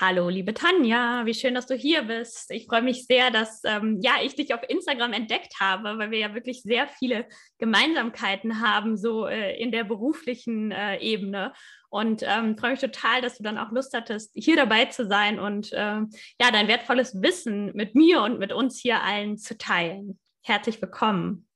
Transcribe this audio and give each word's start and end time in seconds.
Hallo, 0.00 0.28
liebe 0.28 0.54
Tanja, 0.54 1.26
wie 1.26 1.34
schön, 1.34 1.56
dass 1.56 1.66
du 1.66 1.74
hier 1.74 2.02
bist. 2.02 2.52
Ich 2.52 2.66
freue 2.66 2.82
mich 2.82 3.06
sehr, 3.06 3.32
dass 3.32 3.62
ähm, 3.64 3.98
ja, 4.00 4.12
ich 4.22 4.36
dich 4.36 4.54
auf 4.54 4.60
Instagram 4.68 5.12
entdeckt 5.12 5.54
habe, 5.58 5.98
weil 5.98 6.12
wir 6.12 6.18
ja 6.20 6.34
wirklich 6.34 6.62
sehr 6.62 6.86
viele 6.86 7.26
Gemeinsamkeiten 7.58 8.60
haben, 8.60 8.96
so 8.96 9.26
äh, 9.26 9.60
in 9.60 9.72
der 9.72 9.82
beruflichen 9.82 10.70
äh, 10.70 10.98
Ebene. 10.98 11.52
Und 11.88 12.22
ähm, 12.22 12.56
freue 12.56 12.72
mich 12.72 12.80
total, 12.80 13.22
dass 13.22 13.38
du 13.38 13.42
dann 13.42 13.58
auch 13.58 13.72
Lust 13.72 13.92
hattest, 13.92 14.30
hier 14.34 14.54
dabei 14.54 14.84
zu 14.84 15.04
sein 15.04 15.40
und 15.40 15.72
äh, 15.72 15.76
ja, 15.76 16.50
dein 16.52 16.68
wertvolles 16.68 17.20
Wissen 17.20 17.72
mit 17.74 17.96
mir 17.96 18.22
und 18.22 18.38
mit 18.38 18.52
uns 18.52 18.78
hier 18.78 19.02
allen 19.02 19.36
zu 19.36 19.58
teilen. 19.58 20.20
Herzlich 20.44 20.80
willkommen. 20.80 21.48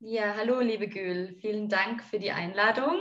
Ja, 0.00 0.34
hallo, 0.36 0.60
liebe 0.60 0.88
Gül. 0.88 1.34
Vielen 1.40 1.70
Dank 1.70 2.04
für 2.04 2.18
die 2.18 2.30
Einladung. 2.30 2.98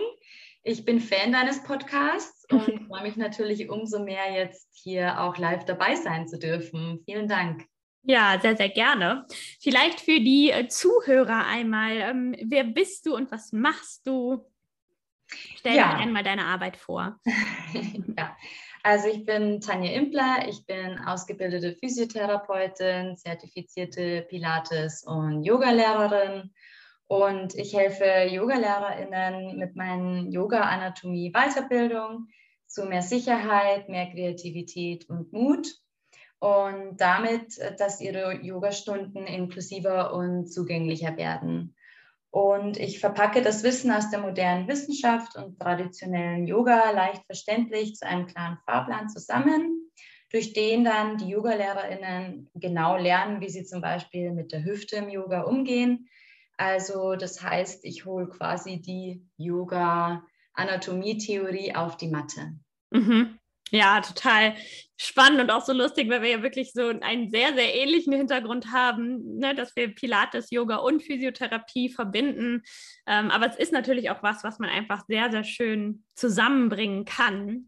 Ich 0.67 0.83
bin 0.83 0.99
Fan 0.99 1.31
deines 1.31 1.61
Podcasts 1.61 2.43
und 2.49 2.87
freue 2.87 3.03
mich 3.03 3.17
natürlich 3.17 3.69
umso 3.69 3.99
mehr, 3.99 4.33
jetzt 4.33 4.67
hier 4.73 5.21
auch 5.21 5.37
live 5.37 5.63
dabei 5.65 5.93
sein 5.93 6.27
zu 6.27 6.39
dürfen. 6.39 7.01
Vielen 7.05 7.27
Dank. 7.27 7.65
Ja, 8.01 8.39
sehr, 8.41 8.57
sehr 8.57 8.69
gerne. 8.69 9.27
Vielleicht 9.61 9.99
für 9.99 10.19
die 10.19 10.49
äh, 10.49 10.67
Zuhörer 10.67 11.45
einmal, 11.45 11.97
ähm, 11.97 12.35
wer 12.45 12.63
bist 12.63 13.05
du 13.05 13.15
und 13.15 13.31
was 13.31 13.51
machst 13.51 14.07
du? 14.07 14.43
Stell 15.27 15.75
ja. 15.75 15.93
dir 15.93 15.97
einmal 15.99 16.23
deine 16.23 16.45
Arbeit 16.45 16.77
vor. 16.77 17.19
ja, 18.17 18.35
also 18.81 19.07
ich 19.07 19.23
bin 19.23 19.61
Tanja 19.61 19.91
Impler, 19.91 20.47
ich 20.49 20.65
bin 20.65 20.97
ausgebildete 20.97 21.75
Physiotherapeutin, 21.75 23.17
zertifizierte 23.17 24.25
Pilates- 24.29 25.03
und 25.03 25.43
Yogalehrerin 25.43 26.51
und 27.07 27.55
ich 27.55 27.75
helfe 27.75 28.27
Yogalehrerinnen 28.29 29.57
mit 29.57 29.75
meinen 29.75 30.31
Yoga-Anatomie-Weiterbildung 30.31 32.27
zu 32.67 32.85
mehr 32.85 33.03
Sicherheit, 33.03 33.89
mehr 33.89 34.07
Kreativität 34.07 35.09
und 35.09 35.31
Mut. 35.31 35.67
Und 36.39 36.97
damit, 36.97 37.57
dass 37.79 38.01
ihre 38.01 38.41
Yogastunden 38.41 39.25
inklusiver 39.25 40.13
und 40.13 40.51
zugänglicher 40.51 41.15
werden. 41.17 41.75
Und 42.29 42.77
ich 42.77 42.99
verpacke 42.99 43.41
das 43.41 43.63
Wissen 43.63 43.91
aus 43.91 44.09
der 44.09 44.19
modernen 44.19 44.67
Wissenschaft 44.67 45.37
und 45.37 45.57
traditionellen 45.57 46.45
Yoga 46.45 46.91
leicht 46.91 47.23
verständlich 47.25 47.95
zu 47.95 48.05
einem 48.05 48.27
klaren 48.27 48.57
Fahrplan 48.65 49.07
zusammen, 49.07 49.89
durch 50.31 50.51
den 50.51 50.83
dann 50.83 51.17
die 51.17 51.29
Yogalehrerinnen 51.29 52.49
genau 52.55 52.97
lernen, 52.97 53.39
wie 53.39 53.49
sie 53.49 53.63
zum 53.63 53.79
Beispiel 53.79 54.31
mit 54.33 54.51
der 54.51 54.65
Hüfte 54.65 54.97
im 54.97 55.09
Yoga 55.09 55.43
umgehen, 55.43 56.09
also 56.57 57.15
das 57.15 57.41
heißt, 57.41 57.85
ich 57.85 58.05
hole 58.05 58.27
quasi 58.27 58.81
die 58.81 59.25
Yoga-Anatomie-Theorie 59.37 61.75
auf 61.75 61.97
die 61.97 62.07
Matte. 62.07 62.55
Mhm. 62.91 63.39
Ja, 63.71 63.99
total 63.99 64.55
spannend 64.95 65.41
und 65.41 65.49
auch 65.49 65.65
so 65.65 65.73
lustig, 65.73 66.07
weil 66.09 66.21
wir 66.21 66.29
ja 66.29 66.43
wirklich 66.43 66.71
so 66.71 66.87
einen 66.87 67.29
sehr, 67.29 67.53
sehr 67.55 67.75
ähnlichen 67.75 68.13
Hintergrund 68.13 68.71
haben, 68.71 69.37
ne, 69.37 69.55
dass 69.55 69.75
wir 69.75 69.93
Pilates, 69.93 70.51
Yoga 70.51 70.77
und 70.77 71.01
Physiotherapie 71.01 71.89
verbinden. 71.89 72.61
Ähm, 73.07 73.31
aber 73.31 73.49
es 73.49 73.57
ist 73.57 73.73
natürlich 73.73 74.11
auch 74.11 74.21
was, 74.21 74.43
was 74.43 74.59
man 74.59 74.69
einfach 74.69 75.03
sehr, 75.07 75.31
sehr 75.31 75.43
schön 75.43 76.05
zusammenbringen 76.13 77.05
kann. 77.05 77.67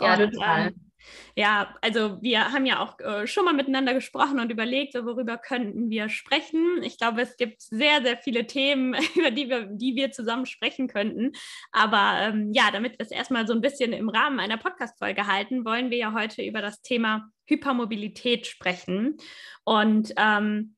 Ja, 0.00 0.14
und, 0.14 0.32
total. 0.32 0.68
Ähm, 0.68 0.87
ja, 1.36 1.74
also 1.82 2.20
wir 2.20 2.52
haben 2.52 2.66
ja 2.66 2.80
auch 2.80 2.98
äh, 3.00 3.26
schon 3.26 3.44
mal 3.44 3.54
miteinander 3.54 3.94
gesprochen 3.94 4.40
und 4.40 4.50
überlegt, 4.50 4.94
worüber 4.94 5.38
könnten 5.38 5.90
wir 5.90 6.08
sprechen. 6.08 6.82
Ich 6.82 6.98
glaube, 6.98 7.22
es 7.22 7.36
gibt 7.36 7.62
sehr, 7.62 8.02
sehr 8.02 8.16
viele 8.16 8.46
Themen, 8.46 8.94
über 9.14 9.30
die 9.30 9.48
wir, 9.48 9.66
die 9.66 9.94
wir 9.94 10.10
zusammen 10.10 10.46
sprechen 10.46 10.88
könnten. 10.88 11.32
Aber 11.72 12.18
ähm, 12.20 12.52
ja, 12.52 12.70
damit 12.72 12.98
wir 12.98 13.06
es 13.06 13.10
erstmal 13.10 13.46
so 13.46 13.52
ein 13.52 13.60
bisschen 13.60 13.92
im 13.92 14.08
Rahmen 14.08 14.40
einer 14.40 14.56
Podcast-Folge 14.56 15.26
halten, 15.26 15.64
wollen 15.64 15.90
wir 15.90 15.98
ja 15.98 16.12
heute 16.12 16.42
über 16.42 16.60
das 16.60 16.82
Thema 16.82 17.30
Hypermobilität 17.46 18.46
sprechen. 18.46 19.16
Und 19.64 20.12
ähm, 20.16 20.76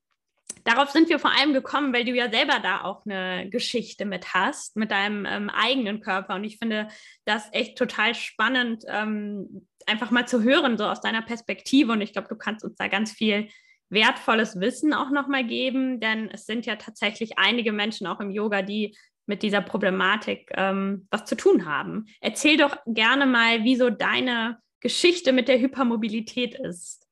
darauf 0.65 0.91
sind 0.91 1.09
wir 1.09 1.19
vor 1.19 1.33
allem 1.37 1.53
gekommen, 1.53 1.93
weil 1.93 2.05
du 2.05 2.13
ja 2.13 2.31
selber 2.31 2.61
da 2.63 2.83
auch 2.83 3.05
eine 3.05 3.49
Geschichte 3.51 4.05
mit 4.05 4.35
hast, 4.35 4.77
mit 4.77 4.91
deinem 4.91 5.27
ähm, 5.27 5.51
eigenen 5.51 6.01
Körper. 6.01 6.35
Und 6.35 6.45
ich 6.45 6.59
finde 6.59 6.89
das 7.25 7.49
echt 7.53 7.77
total 7.79 8.15
spannend, 8.15 8.85
ähm, 8.89 9.67
einfach 9.87 10.11
mal 10.11 10.27
zu 10.27 10.43
hören, 10.43 10.79
so 10.79 10.85
aus 10.85 11.01
deiner 11.01 11.23
Perspektive. 11.23 11.93
Und 11.93 12.01
ich 12.01 12.13
glaube, 12.13 12.29
du 12.29 12.37
kannst 12.37 12.65
uns 12.65 12.77
da 12.77 12.89
ganz 12.89 13.13
viel 13.13 13.49
wertvolles 13.89 14.61
Wissen 14.61 14.95
auch 14.95 15.11
nochmal 15.11 15.45
geben, 15.45 16.01
denn 16.01 16.31
es 16.31 16.47
sind 16.47 16.65
ja 16.65 16.77
tatsächlich 16.77 17.39
einige 17.39 17.73
Menschen 17.73 18.07
auch 18.07 18.21
im 18.21 18.31
Yoga, 18.31 18.63
die 18.63 18.97
mit 19.27 19.43
dieser 19.43 19.61
Problematik 19.61 20.51
ähm, 20.57 21.07
was 21.11 21.25
zu 21.25 21.37
tun 21.37 21.67
haben. 21.67 22.07
Erzähl 22.21 22.57
doch 22.57 22.77
gerne 22.87 23.27
mal, 23.27 23.65
wieso 23.65 23.91
deine 23.91 24.59
Geschichte 24.81 25.33
mit 25.33 25.49
der 25.49 25.59
Hypermobilität 25.59 26.55
ist. 26.55 27.07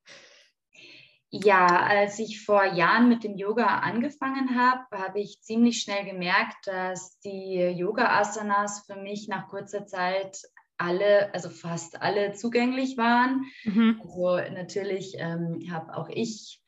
Ja, 1.30 1.66
als 1.66 2.18
ich 2.18 2.42
vor 2.42 2.64
Jahren 2.64 3.10
mit 3.10 3.22
dem 3.22 3.36
Yoga 3.36 3.80
angefangen 3.80 4.58
habe, 4.58 4.84
habe 4.92 5.20
ich 5.20 5.42
ziemlich 5.42 5.82
schnell 5.82 6.06
gemerkt, 6.06 6.66
dass 6.66 7.18
die 7.20 7.56
Yoga-Asanas 7.76 8.84
für 8.86 8.96
mich 8.96 9.28
nach 9.28 9.48
kurzer 9.48 9.86
Zeit 9.86 10.38
alle, 10.78 11.32
also 11.34 11.50
fast 11.50 12.00
alle 12.00 12.32
zugänglich 12.32 12.96
waren. 12.96 13.44
Mhm. 13.64 14.00
Also 14.00 14.36
natürlich 14.54 15.16
ähm, 15.18 15.68
habe 15.70 15.94
auch 15.96 16.08
ich 16.08 16.62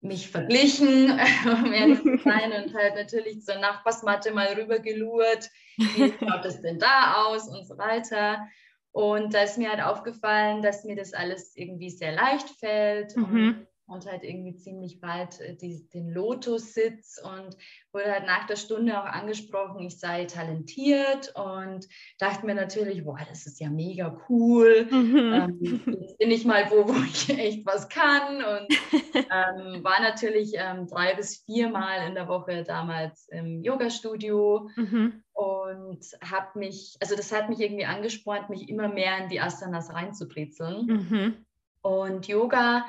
mich 0.00 0.30
verglichen, 0.30 1.10
um 1.44 1.72
ehrlich 1.72 2.00
zu 2.00 2.18
sein, 2.18 2.52
und 2.52 2.74
halt 2.74 2.94
natürlich 2.94 3.42
zur 3.42 3.56
Nachbarsmatte 3.56 4.32
mal 4.32 4.52
rübergelurrt, 4.52 5.50
wie 5.76 6.12
schaut 6.20 6.44
es 6.44 6.62
denn 6.62 6.78
da 6.78 7.24
aus 7.24 7.48
und 7.48 7.66
so 7.66 7.76
weiter. 7.78 8.46
Und 8.92 9.34
da 9.34 9.42
ist 9.42 9.58
mir 9.58 9.70
halt 9.70 9.82
aufgefallen, 9.82 10.62
dass 10.62 10.84
mir 10.84 10.96
das 10.96 11.14
alles 11.14 11.56
irgendwie 11.56 11.90
sehr 11.90 12.12
leicht 12.12 12.48
fällt 12.60 13.16
mhm. 13.16 13.24
und 13.24 13.66
und 13.88 14.06
halt 14.06 14.22
irgendwie 14.22 14.54
ziemlich 14.56 15.00
bald 15.00 15.40
äh, 15.40 15.56
die, 15.56 15.88
den 15.88 16.10
Lotus-Sitz 16.10 17.20
und 17.22 17.56
wurde 17.92 18.12
halt 18.12 18.26
nach 18.26 18.46
der 18.46 18.56
Stunde 18.56 19.00
auch 19.00 19.06
angesprochen, 19.06 19.80
ich 19.80 19.98
sei 19.98 20.26
talentiert 20.26 21.32
und 21.34 21.88
dachte 22.18 22.44
mir 22.44 22.54
natürlich, 22.54 23.04
boah, 23.04 23.18
das 23.28 23.46
ist 23.46 23.60
ja 23.60 23.70
mega 23.70 24.20
cool. 24.28 24.86
Mhm. 24.90 25.16
Ähm, 25.16 26.16
bin 26.18 26.30
ich 26.30 26.44
mal 26.44 26.70
wo, 26.70 26.86
wo 26.88 27.02
ich 27.04 27.30
echt 27.30 27.66
was 27.66 27.88
kann 27.88 28.36
und 28.36 28.68
ähm, 29.14 29.82
war 29.82 30.00
natürlich 30.00 30.52
ähm, 30.54 30.86
drei 30.86 31.14
bis 31.14 31.44
viermal 31.44 32.06
in 32.06 32.14
der 32.14 32.28
Woche 32.28 32.64
damals 32.64 33.26
im 33.28 33.62
Yoga-Studio 33.62 34.68
mhm. 34.76 35.22
und 35.32 36.04
habe 36.22 36.58
mich, 36.58 36.96
also 37.00 37.16
das 37.16 37.32
hat 37.32 37.48
mich 37.48 37.60
irgendwie 37.60 37.86
angespornt, 37.86 38.50
mich 38.50 38.68
immer 38.68 38.88
mehr 38.88 39.18
in 39.18 39.30
die 39.30 39.40
Asanas 39.40 39.92
reinzubrezeln. 39.92 40.86
Mhm. 40.86 41.36
Und 41.80 42.26
Yoga 42.26 42.84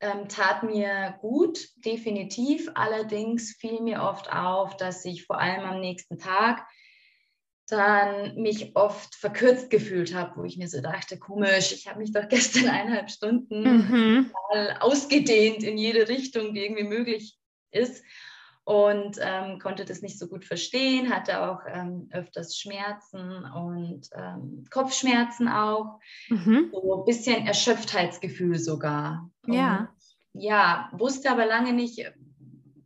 ähm, 0.00 0.28
tat 0.28 0.62
mir 0.62 1.18
gut, 1.20 1.58
definitiv. 1.76 2.70
Allerdings 2.74 3.56
fiel 3.58 3.80
mir 3.80 4.02
oft 4.02 4.32
auf, 4.32 4.76
dass 4.76 5.04
ich 5.04 5.26
vor 5.26 5.38
allem 5.38 5.64
am 5.64 5.80
nächsten 5.80 6.18
Tag 6.18 6.66
dann 7.68 8.36
mich 8.36 8.74
oft 8.76 9.14
verkürzt 9.14 9.68
gefühlt 9.68 10.14
habe, 10.14 10.36
wo 10.36 10.44
ich 10.44 10.56
mir 10.56 10.68
so 10.68 10.80
dachte, 10.80 11.18
komisch, 11.18 11.72
ich 11.72 11.86
habe 11.86 11.98
mich 11.98 12.12
doch 12.12 12.26
gestern 12.28 12.68
eineinhalb 12.68 13.10
Stunden 13.10 13.62
mhm. 13.62 14.32
ausgedehnt 14.80 15.62
in 15.62 15.76
jede 15.76 16.08
Richtung, 16.08 16.54
die 16.54 16.64
irgendwie 16.64 16.84
möglich 16.84 17.36
ist 17.70 18.02
und 18.68 19.16
ähm, 19.22 19.58
konnte 19.58 19.86
das 19.86 20.02
nicht 20.02 20.18
so 20.18 20.28
gut 20.28 20.44
verstehen, 20.44 21.08
hatte 21.10 21.40
auch 21.40 21.60
ähm, 21.66 22.10
öfters 22.12 22.54
Schmerzen 22.54 23.46
und 23.46 24.10
ähm, 24.14 24.66
Kopfschmerzen 24.70 25.48
auch, 25.48 25.98
mhm. 26.28 26.68
so 26.70 26.98
ein 26.98 27.04
bisschen 27.06 27.46
Erschöpftheitsgefühl 27.46 28.58
sogar. 28.58 29.30
Ja. 29.46 29.88
Und, 30.34 30.42
ja, 30.42 30.90
wusste 30.92 31.30
aber 31.30 31.46
lange 31.46 31.72
nicht, 31.72 32.12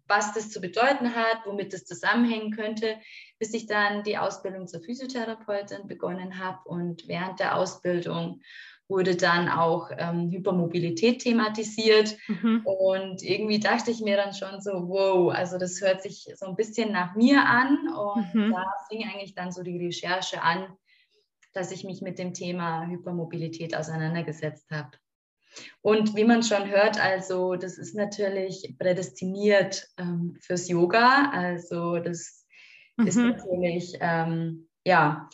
was 0.06 0.32
das 0.34 0.50
zu 0.50 0.60
bedeuten 0.60 1.16
hat, 1.16 1.38
womit 1.46 1.72
das 1.72 1.84
zusammenhängen 1.84 2.52
könnte, 2.52 2.98
bis 3.40 3.52
ich 3.52 3.66
dann 3.66 4.04
die 4.04 4.18
Ausbildung 4.18 4.68
zur 4.68 4.82
Physiotherapeutin 4.84 5.88
begonnen 5.88 6.38
habe 6.38 6.60
und 6.66 7.08
während 7.08 7.40
der 7.40 7.56
Ausbildung 7.56 8.40
wurde 8.92 9.16
dann 9.16 9.48
auch 9.48 9.90
ähm, 9.96 10.30
Hypermobilität 10.30 11.22
thematisiert. 11.22 12.16
Mhm. 12.28 12.60
Und 12.64 13.22
irgendwie 13.22 13.58
dachte 13.58 13.90
ich 13.90 14.02
mir 14.02 14.16
dann 14.16 14.34
schon 14.34 14.60
so, 14.60 14.88
wow, 14.88 15.32
also 15.32 15.56
das 15.56 15.80
hört 15.80 16.02
sich 16.02 16.28
so 16.36 16.46
ein 16.46 16.56
bisschen 16.56 16.92
nach 16.92 17.16
mir 17.16 17.42
an. 17.44 17.88
Und 17.88 18.34
mhm. 18.34 18.52
da 18.52 18.64
fing 18.88 19.04
eigentlich 19.04 19.34
dann 19.34 19.50
so 19.50 19.62
die 19.62 19.78
Recherche 19.78 20.42
an, 20.42 20.66
dass 21.54 21.72
ich 21.72 21.84
mich 21.84 22.02
mit 22.02 22.18
dem 22.18 22.34
Thema 22.34 22.86
Hypermobilität 22.86 23.74
auseinandergesetzt 23.74 24.70
habe. 24.70 24.90
Und 25.80 26.14
wie 26.14 26.24
man 26.24 26.42
schon 26.42 26.68
hört, 26.68 27.02
also 27.02 27.56
das 27.56 27.78
ist 27.78 27.94
natürlich 27.94 28.74
prädestiniert 28.78 29.88
ähm, 29.98 30.36
fürs 30.40 30.68
Yoga. 30.68 31.30
Also 31.32 31.98
das 31.98 32.46
mhm. 32.98 33.06
ist 33.06 33.16
natürlich, 33.16 33.96
ähm, 34.00 34.68
ja, 34.84 35.30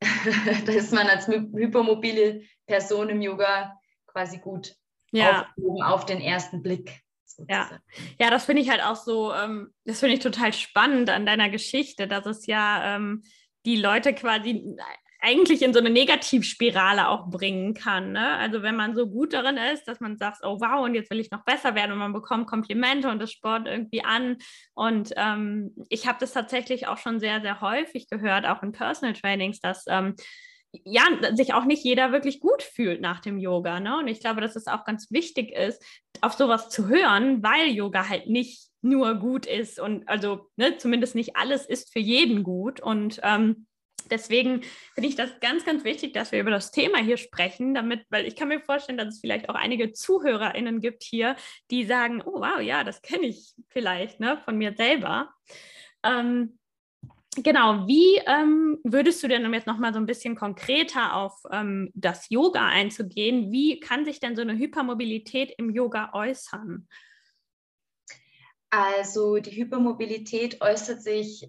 da 0.66 0.72
ist 0.72 0.92
man 0.92 1.06
als 1.08 1.26
hypermobile 1.28 2.42
Person 2.66 3.08
im 3.08 3.20
Yoga 3.20 3.78
quasi 4.06 4.38
gut 4.38 4.74
ja. 5.12 5.46
auf 5.84 6.06
den 6.06 6.20
ersten 6.20 6.62
Blick. 6.62 7.00
Ja. 7.48 7.68
ja, 8.20 8.30
das 8.30 8.44
finde 8.44 8.62
ich 8.62 8.70
halt 8.70 8.84
auch 8.84 8.94
so, 8.94 9.32
ähm, 9.34 9.74
das 9.84 10.00
finde 10.00 10.14
ich 10.14 10.20
total 10.20 10.52
spannend 10.52 11.10
an 11.10 11.26
deiner 11.26 11.50
Geschichte, 11.50 12.06
dass 12.06 12.26
es 12.26 12.46
ja 12.46 12.94
ähm, 12.94 13.24
die 13.66 13.76
Leute 13.76 14.14
quasi 14.14 14.76
eigentlich 15.24 15.62
in 15.62 15.72
so 15.72 15.80
eine 15.80 15.88
Negativspirale 15.88 17.08
auch 17.08 17.30
bringen 17.30 17.72
kann. 17.72 18.12
Ne? 18.12 18.36
Also 18.36 18.62
wenn 18.62 18.76
man 18.76 18.94
so 18.94 19.06
gut 19.06 19.32
darin 19.32 19.56
ist, 19.56 19.88
dass 19.88 19.98
man 19.98 20.18
sagt, 20.18 20.40
oh 20.42 20.60
wow, 20.60 20.84
und 20.84 20.94
jetzt 20.94 21.10
will 21.10 21.18
ich 21.18 21.30
noch 21.30 21.44
besser 21.44 21.74
werden 21.74 21.92
und 21.92 21.98
man 21.98 22.12
bekommt 22.12 22.46
Komplimente 22.46 23.08
und 23.08 23.20
das 23.20 23.32
Sport 23.32 23.66
irgendwie 23.66 24.04
an. 24.04 24.36
Und 24.74 25.14
ähm, 25.16 25.74
ich 25.88 26.06
habe 26.06 26.18
das 26.20 26.34
tatsächlich 26.34 26.88
auch 26.88 26.98
schon 26.98 27.20
sehr, 27.20 27.40
sehr 27.40 27.62
häufig 27.62 28.06
gehört, 28.08 28.44
auch 28.46 28.62
in 28.62 28.72
Personal 28.72 29.14
Trainings, 29.14 29.60
dass 29.60 29.84
ähm, 29.88 30.14
ja, 30.84 31.04
sich 31.34 31.54
auch 31.54 31.64
nicht 31.64 31.84
jeder 31.84 32.12
wirklich 32.12 32.40
gut 32.40 32.62
fühlt 32.62 33.00
nach 33.00 33.20
dem 33.20 33.38
Yoga. 33.38 33.80
Ne? 33.80 33.98
Und 33.98 34.08
ich 34.08 34.20
glaube, 34.20 34.40
dass 34.40 34.56
es 34.56 34.66
auch 34.66 34.84
ganz 34.84 35.10
wichtig 35.10 35.52
ist, 35.52 35.82
auf 36.20 36.34
sowas 36.34 36.68
zu 36.68 36.88
hören, 36.88 37.42
weil 37.42 37.68
Yoga 37.68 38.08
halt 38.08 38.28
nicht 38.28 38.68
nur 38.82 39.14
gut 39.14 39.46
ist 39.46 39.80
und 39.80 40.06
also 40.08 40.50
ne, 40.56 40.76
zumindest 40.76 41.14
nicht 41.14 41.36
alles 41.36 41.64
ist 41.66 41.92
für 41.92 42.00
jeden 42.00 42.42
gut. 42.42 42.80
Und 42.80 43.20
ähm, 43.22 43.66
deswegen 44.10 44.62
finde 44.94 45.08
ich 45.08 45.16
das 45.16 45.40
ganz, 45.40 45.64
ganz 45.64 45.84
wichtig, 45.84 46.12
dass 46.12 46.32
wir 46.32 46.40
über 46.40 46.50
das 46.50 46.70
Thema 46.70 46.98
hier 46.98 47.16
sprechen, 47.16 47.74
damit, 47.74 48.04
weil 48.10 48.26
ich 48.26 48.36
kann 48.36 48.48
mir 48.48 48.60
vorstellen, 48.60 48.98
dass 48.98 49.14
es 49.14 49.20
vielleicht 49.20 49.48
auch 49.48 49.54
einige 49.54 49.92
ZuhörerInnen 49.92 50.80
gibt 50.80 51.02
hier, 51.02 51.36
die 51.70 51.84
sagen, 51.84 52.22
oh 52.24 52.40
wow, 52.40 52.60
ja, 52.60 52.84
das 52.84 53.00
kenne 53.00 53.26
ich 53.26 53.54
vielleicht 53.68 54.20
ne, 54.20 54.38
von 54.44 54.56
mir 54.56 54.74
selber. 54.76 55.30
Ähm, 56.02 56.58
genau, 57.42 57.86
wie 57.86 58.16
ähm, 58.26 58.78
würdest 58.84 59.22
du 59.22 59.28
denn, 59.28 59.44
um 59.46 59.54
jetzt 59.54 59.66
nochmal 59.66 59.92
so 59.92 59.98
ein 59.98 60.06
bisschen 60.06 60.36
konkreter 60.36 61.14
auf 61.14 61.42
ähm, 61.50 61.90
das 61.94 62.28
Yoga 62.30 62.66
einzugehen, 62.66 63.50
wie 63.50 63.80
kann 63.80 64.04
sich 64.04 64.20
denn 64.20 64.36
so 64.36 64.42
eine 64.42 64.56
Hypermobilität 64.56 65.54
im 65.58 65.70
Yoga 65.70 66.10
äußern? 66.12 66.88
Also 68.70 69.38
die 69.38 69.52
Hypermobilität 69.52 70.60
äußert 70.60 71.02
sich 71.02 71.48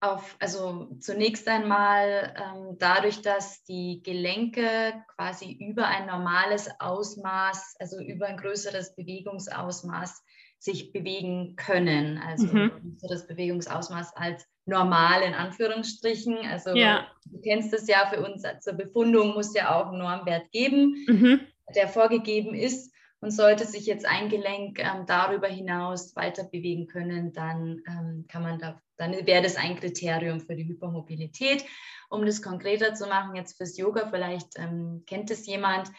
auf, 0.00 0.36
also 0.38 0.96
zunächst 1.00 1.48
einmal 1.48 2.34
ähm, 2.36 2.76
dadurch, 2.78 3.22
dass 3.22 3.64
die 3.64 4.02
Gelenke 4.02 5.02
quasi 5.16 5.52
über 5.52 5.88
ein 5.88 6.06
normales 6.06 6.68
Ausmaß, 6.78 7.76
also 7.78 7.98
über 8.00 8.26
ein 8.26 8.36
größeres 8.36 8.94
Bewegungsausmaß 8.94 10.22
sich 10.66 10.92
bewegen 10.92 11.56
können. 11.56 12.18
Also 12.18 12.48
mhm. 12.48 12.98
das 13.08 13.26
Bewegungsausmaß 13.26 14.14
als 14.16 14.44
normal 14.66 15.22
in 15.22 15.32
Anführungsstrichen. 15.32 16.38
Also 16.50 16.74
ja. 16.74 17.06
du 17.24 17.40
kennst 17.40 17.72
es 17.72 17.88
ja, 17.88 18.10
für 18.12 18.20
uns 18.20 18.42
zur 18.60 18.74
Befundung 18.74 19.32
muss 19.34 19.54
ja 19.54 19.74
auch 19.74 19.92
ein 19.92 19.98
Normwert 19.98 20.50
geben, 20.50 21.04
mhm. 21.06 21.40
der 21.74 21.88
vorgegeben 21.88 22.54
ist. 22.54 22.92
Und 23.20 23.30
sollte 23.30 23.64
sich 23.64 23.86
jetzt 23.86 24.04
ein 24.04 24.28
Gelenk 24.28 24.78
ähm, 24.78 25.06
darüber 25.06 25.48
hinaus 25.48 26.14
weiter 26.16 26.44
bewegen 26.44 26.86
können, 26.86 27.32
dann 27.32 27.80
ähm, 27.88 28.26
kann 28.28 28.42
man 28.42 28.58
da, 28.58 28.78
dann 28.98 29.12
wäre 29.26 29.42
das 29.42 29.56
ein 29.56 29.76
Kriterium 29.76 30.40
für 30.40 30.54
die 30.54 30.68
Hypermobilität. 30.68 31.64
Um 32.10 32.26
das 32.26 32.42
konkreter 32.42 32.94
zu 32.94 33.06
machen, 33.06 33.34
jetzt 33.34 33.56
fürs 33.56 33.78
Yoga, 33.78 34.10
vielleicht 34.10 34.58
ähm, 34.58 35.02
kennt 35.06 35.30
es 35.30 35.46
jemand, 35.46 35.90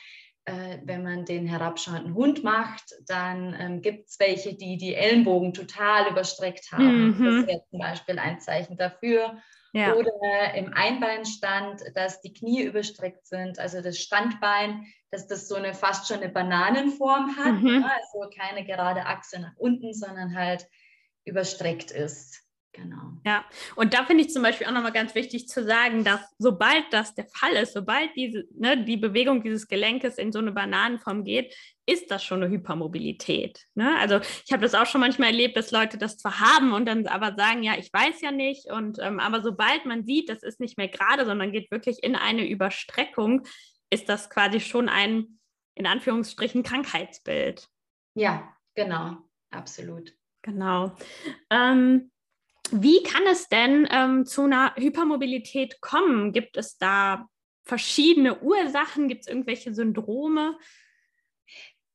äh, 0.47 0.79
wenn 0.85 1.03
man 1.03 1.25
den 1.25 1.45
herabschauenden 1.45 2.15
Hund 2.15 2.41
macht, 2.41 2.95
dann 3.05 3.53
ähm, 3.59 3.81
gibt 3.81 4.07
es 4.07 4.17
welche, 4.17 4.55
die 4.55 4.77
die 4.77 4.95
Ellenbogen 4.95 5.53
total 5.53 6.09
überstreckt 6.09 6.71
haben. 6.71 7.17
Mhm. 7.17 7.25
Das 7.25 7.47
wäre 7.47 7.63
zum 7.69 7.79
Beispiel 7.79 8.17
ein 8.17 8.39
Zeichen 8.39 8.77
dafür. 8.77 9.41
Ja. 9.73 9.93
Oder 9.93 10.53
im 10.55 10.71
Einbeinstand, 10.73 11.83
dass 11.93 12.21
die 12.21 12.33
Knie 12.33 12.63
überstreckt 12.63 13.27
sind, 13.27 13.59
also 13.59 13.81
das 13.81 13.99
Standbein, 13.99 14.85
dass 15.11 15.27
das 15.27 15.49
so 15.49 15.55
eine 15.55 15.73
fast 15.73 16.07
schon 16.07 16.21
eine 16.21 16.29
Bananenform 16.29 17.35
hat, 17.35 17.61
mhm. 17.61 17.83
also 17.83 18.29
keine 18.35 18.65
gerade 18.65 19.05
Achse 19.05 19.41
nach 19.41 19.55
unten, 19.57 19.93
sondern 19.93 20.33
halt 20.33 20.65
überstreckt 21.25 21.91
ist. 21.91 22.46
Genau. 22.77 23.13
Ja, 23.25 23.43
und 23.75 23.95
da 23.95 24.05
finde 24.05 24.23
ich 24.23 24.29
zum 24.29 24.43
Beispiel 24.43 24.67
auch 24.67 24.71
nochmal 24.71 24.91
ganz 24.91 25.15
wichtig 25.15 25.47
zu 25.47 25.63
sagen, 25.63 26.03
dass 26.03 26.21
sobald 26.37 26.85
das 26.91 27.15
der 27.15 27.25
Fall 27.25 27.53
ist, 27.53 27.73
sobald 27.73 28.15
diese, 28.15 28.45
ne, 28.55 28.83
die 28.83 28.97
Bewegung 28.97 29.41
dieses 29.41 29.67
Gelenkes 29.67 30.19
in 30.19 30.31
so 30.31 30.37
eine 30.37 30.51
Bananenform 30.51 31.23
geht, 31.23 31.55
ist 31.87 32.11
das 32.11 32.23
schon 32.23 32.43
eine 32.43 32.51
Hypermobilität. 32.51 33.65
Ne? 33.73 33.97
Also 33.97 34.19
ich 34.45 34.51
habe 34.51 34.61
das 34.61 34.75
auch 34.75 34.85
schon 34.85 35.01
manchmal 35.01 35.29
erlebt, 35.29 35.57
dass 35.57 35.71
Leute 35.71 35.97
das 35.97 36.19
zwar 36.19 36.39
haben 36.39 36.71
und 36.71 36.85
dann 36.85 37.07
aber 37.07 37.35
sagen, 37.35 37.63
ja, 37.63 37.73
ich 37.79 37.91
weiß 37.91 38.21
ja 38.21 38.31
nicht. 38.31 38.69
Und 38.71 38.99
ähm, 39.01 39.19
aber 39.19 39.41
sobald 39.41 39.85
man 39.85 40.05
sieht, 40.05 40.29
das 40.29 40.43
ist 40.43 40.59
nicht 40.59 40.77
mehr 40.77 40.89
gerade, 40.89 41.25
sondern 41.25 41.51
geht 41.51 41.71
wirklich 41.71 42.03
in 42.03 42.15
eine 42.15 42.47
Überstreckung, 42.47 43.47
ist 43.89 44.07
das 44.07 44.29
quasi 44.29 44.59
schon 44.59 44.87
ein, 44.87 45.39
in 45.73 45.87
Anführungsstrichen, 45.87 46.61
Krankheitsbild. 46.61 47.67
Ja, 48.13 48.53
genau, 48.75 49.17
absolut. 49.49 50.13
Genau. 50.43 50.95
Ähm, 51.49 52.11
wie 52.71 53.03
kann 53.03 53.27
es 53.27 53.49
denn 53.49 53.87
ähm, 53.91 54.25
zu 54.25 54.43
einer 54.43 54.73
Hypermobilität 54.75 55.81
kommen? 55.81 56.31
Gibt 56.33 56.57
es 56.57 56.77
da 56.77 57.27
verschiedene 57.63 58.41
Ursachen? 58.41 59.07
Gibt 59.07 59.21
es 59.21 59.27
irgendwelche 59.27 59.73
Syndrome? 59.73 60.57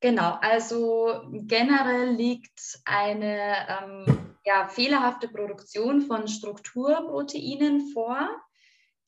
Genau, 0.01 0.39
also 0.41 1.23
generell 1.33 2.15
liegt 2.15 2.81
eine 2.85 3.69
ähm, 3.69 4.33
ja, 4.45 4.67
fehlerhafte 4.69 5.29
Produktion 5.29 6.03
von 6.03 6.27
Strukturproteinen 6.27 7.93
vor, 7.93 8.29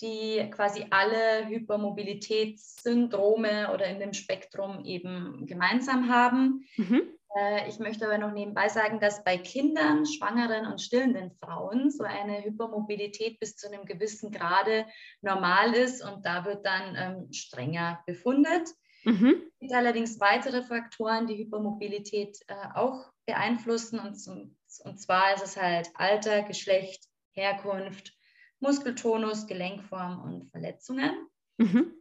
die 0.01 0.49
quasi 0.51 0.87
alle 0.91 1.49
Hypermobilitätssyndrome 1.49 3.75
oder 3.75 3.87
in 3.87 3.99
dem 3.99 4.13
Spektrum 4.13 4.85
eben 4.85 5.45
gemeinsam 5.47 6.09
haben. 6.09 6.65
Mhm. 6.77 7.03
Äh, 7.35 7.69
ich 7.69 7.79
möchte 7.79 8.07
aber 8.07 8.19
noch 8.19 8.33
nebenbei 8.33 8.69
sagen, 8.69 9.01
dass 9.01 9.25
bei 9.25 9.37
Kindern, 9.39 10.07
Schwangeren 10.07 10.67
und 10.67 10.81
stillenden 10.81 11.33
Frauen 11.33 11.91
so 11.91 12.05
eine 12.05 12.45
Hypermobilität 12.45 13.41
bis 13.41 13.57
zu 13.57 13.67
einem 13.67 13.85
gewissen 13.85 14.31
Grade 14.31 14.87
normal 15.21 15.75
ist 15.75 16.03
und 16.03 16.25
da 16.25 16.45
wird 16.45 16.65
dann 16.65 16.97
ähm, 16.97 17.33
strenger 17.33 18.03
befundet. 18.07 18.69
Mhm. 19.05 19.43
Es 19.51 19.59
gibt 19.61 19.75
allerdings 19.75 20.21
weitere 20.21 20.63
Faktoren, 20.63 21.27
die 21.27 21.37
Hypermobilität 21.37 22.39
äh, 22.47 22.55
auch 22.75 23.13
beeinflussen 23.27 23.99
und, 23.99 24.15
zum, 24.15 24.57
und 24.85 24.99
zwar 24.99 25.35
ist 25.35 25.45
es 25.45 25.57
halt 25.61 25.91
Alter, 25.95 26.43
Geschlecht, 26.43 27.05
Herkunft, 27.33 28.17
Muskeltonus, 28.61 29.47
Gelenkform 29.47 30.23
und 30.23 30.51
Verletzungen. 30.51 31.29
Mhm. 31.59 31.93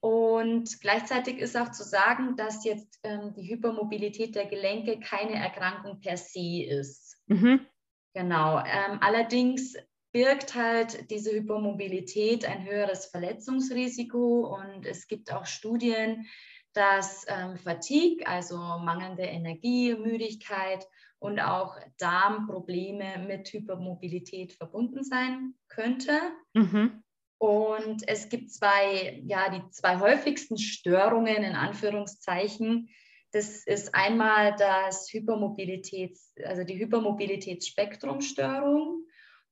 Und 0.00 0.80
gleichzeitig 0.80 1.38
ist 1.38 1.56
auch 1.56 1.70
zu 1.72 1.84
sagen, 1.84 2.36
dass 2.36 2.64
jetzt 2.64 2.98
ähm, 3.02 3.34
die 3.34 3.48
Hypermobilität 3.48 4.34
der 4.34 4.46
Gelenke 4.46 4.98
keine 4.98 5.34
Erkrankung 5.34 6.00
per 6.00 6.16
se 6.16 6.64
ist. 6.64 7.18
Mhm. 7.26 7.66
Genau. 8.14 8.58
Ähm, 8.58 8.98
allerdings 9.02 9.76
birgt 10.12 10.54
halt 10.54 11.10
diese 11.10 11.32
Hypermobilität 11.32 12.44
ein 12.44 12.64
höheres 12.64 13.06
Verletzungsrisiko 13.06 14.56
und 14.56 14.86
es 14.86 15.06
gibt 15.06 15.32
auch 15.32 15.46
Studien, 15.46 16.26
dass 16.72 17.26
ähm, 17.28 17.56
Fatigue, 17.56 18.26
also 18.26 18.56
mangelnde 18.56 19.22
Energie, 19.22 19.94
Müdigkeit 19.94 20.86
und 21.18 21.40
auch 21.40 21.76
Darmprobleme 21.98 23.18
mit 23.26 23.52
Hypermobilität 23.52 24.52
verbunden 24.54 25.04
sein 25.04 25.54
könnte. 25.68 26.18
Mhm. 26.54 27.02
Und 27.40 28.06
es 28.06 28.28
gibt 28.28 28.52
zwei, 28.52 29.20
ja, 29.26 29.48
die 29.48 29.66
zwei 29.70 29.98
häufigsten 29.98 30.58
Störungen 30.58 31.42
in 31.42 31.54
Anführungszeichen. 31.54 32.90
Das 33.32 33.64
ist 33.64 33.94
einmal 33.94 34.54
das 34.56 35.10
Hypermobilitäts, 35.10 36.34
also 36.44 36.64
die 36.64 36.78
Hypermobilitätsspektrumstörung 36.78 39.06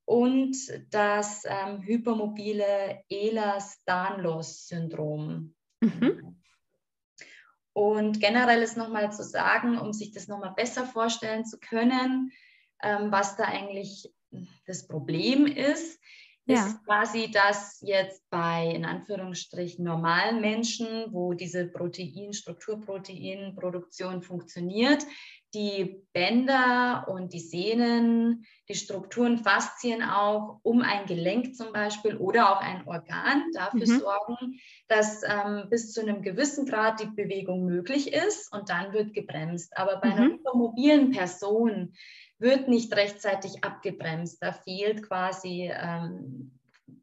und 0.05 0.55
das 0.91 1.45
ähm, 1.45 1.81
hypermobile 1.81 3.01
Ehlers-Danlos-Syndrom. 3.09 5.55
Mhm. 5.81 6.43
Und 7.73 8.19
generell 8.19 8.61
ist 8.61 8.77
nochmal 8.77 9.11
zu 9.11 9.23
sagen, 9.23 9.79
um 9.79 9.93
sich 9.93 10.11
das 10.11 10.27
nochmal 10.27 10.53
besser 10.55 10.85
vorstellen 10.85 11.43
zu 11.43 11.59
können, 11.59 12.31
ähm, 12.83 13.11
was 13.11 13.35
da 13.35 13.45
eigentlich 13.45 14.13
das 14.67 14.87
Problem 14.87 15.47
ist 15.47 15.99
ja. 16.49 16.67
ist 16.67 16.83
quasi 16.85 17.31
das 17.31 17.79
jetzt 17.81 18.29
bei, 18.29 18.71
in 18.73 18.85
Anführungsstrichen, 18.85 19.83
normalen 19.85 20.41
Menschen, 20.41 21.07
wo 21.11 21.33
diese 21.33 21.67
Protein, 21.67 22.33
Strukturproteinproduktion 22.33 24.21
funktioniert, 24.21 25.05
die 25.53 26.03
Bänder 26.13 27.07
und 27.07 27.33
die 27.33 27.39
Sehnen, 27.39 28.45
die 28.67 28.75
Strukturen, 28.75 29.39
Faszien 29.39 30.03
auch 30.03 30.59
um 30.61 30.81
ein 30.81 31.07
Gelenk 31.07 31.55
zum 31.55 31.73
Beispiel 31.73 32.17
oder 32.17 32.51
auch 32.51 32.61
ein 32.61 32.87
Organ 32.87 33.43
dafür 33.53 33.87
mhm. 33.87 33.99
sorgen, 33.99 34.59
dass 34.87 35.23
ähm, 35.23 35.69
bis 35.69 35.91
zu 35.91 36.01
einem 36.01 36.21
gewissen 36.21 36.67
Grad 36.67 36.99
die 36.99 37.07
Bewegung 37.07 37.65
möglich 37.65 38.13
ist 38.13 38.53
und 38.53 38.69
dann 38.69 38.93
wird 38.93 39.13
gebremst. 39.13 39.75
Aber 39.75 39.97
bei 39.97 40.09
mhm. 40.09 40.13
einer 40.13 40.25
hypermobilen 40.33 41.11
Person 41.11 41.93
wird 42.39 42.67
nicht 42.67 42.95
rechtzeitig 42.95 43.63
abgebremst. 43.63 44.41
Da 44.41 44.53
fehlt 44.53 45.03
quasi 45.03 45.71
ähm, 45.73 46.59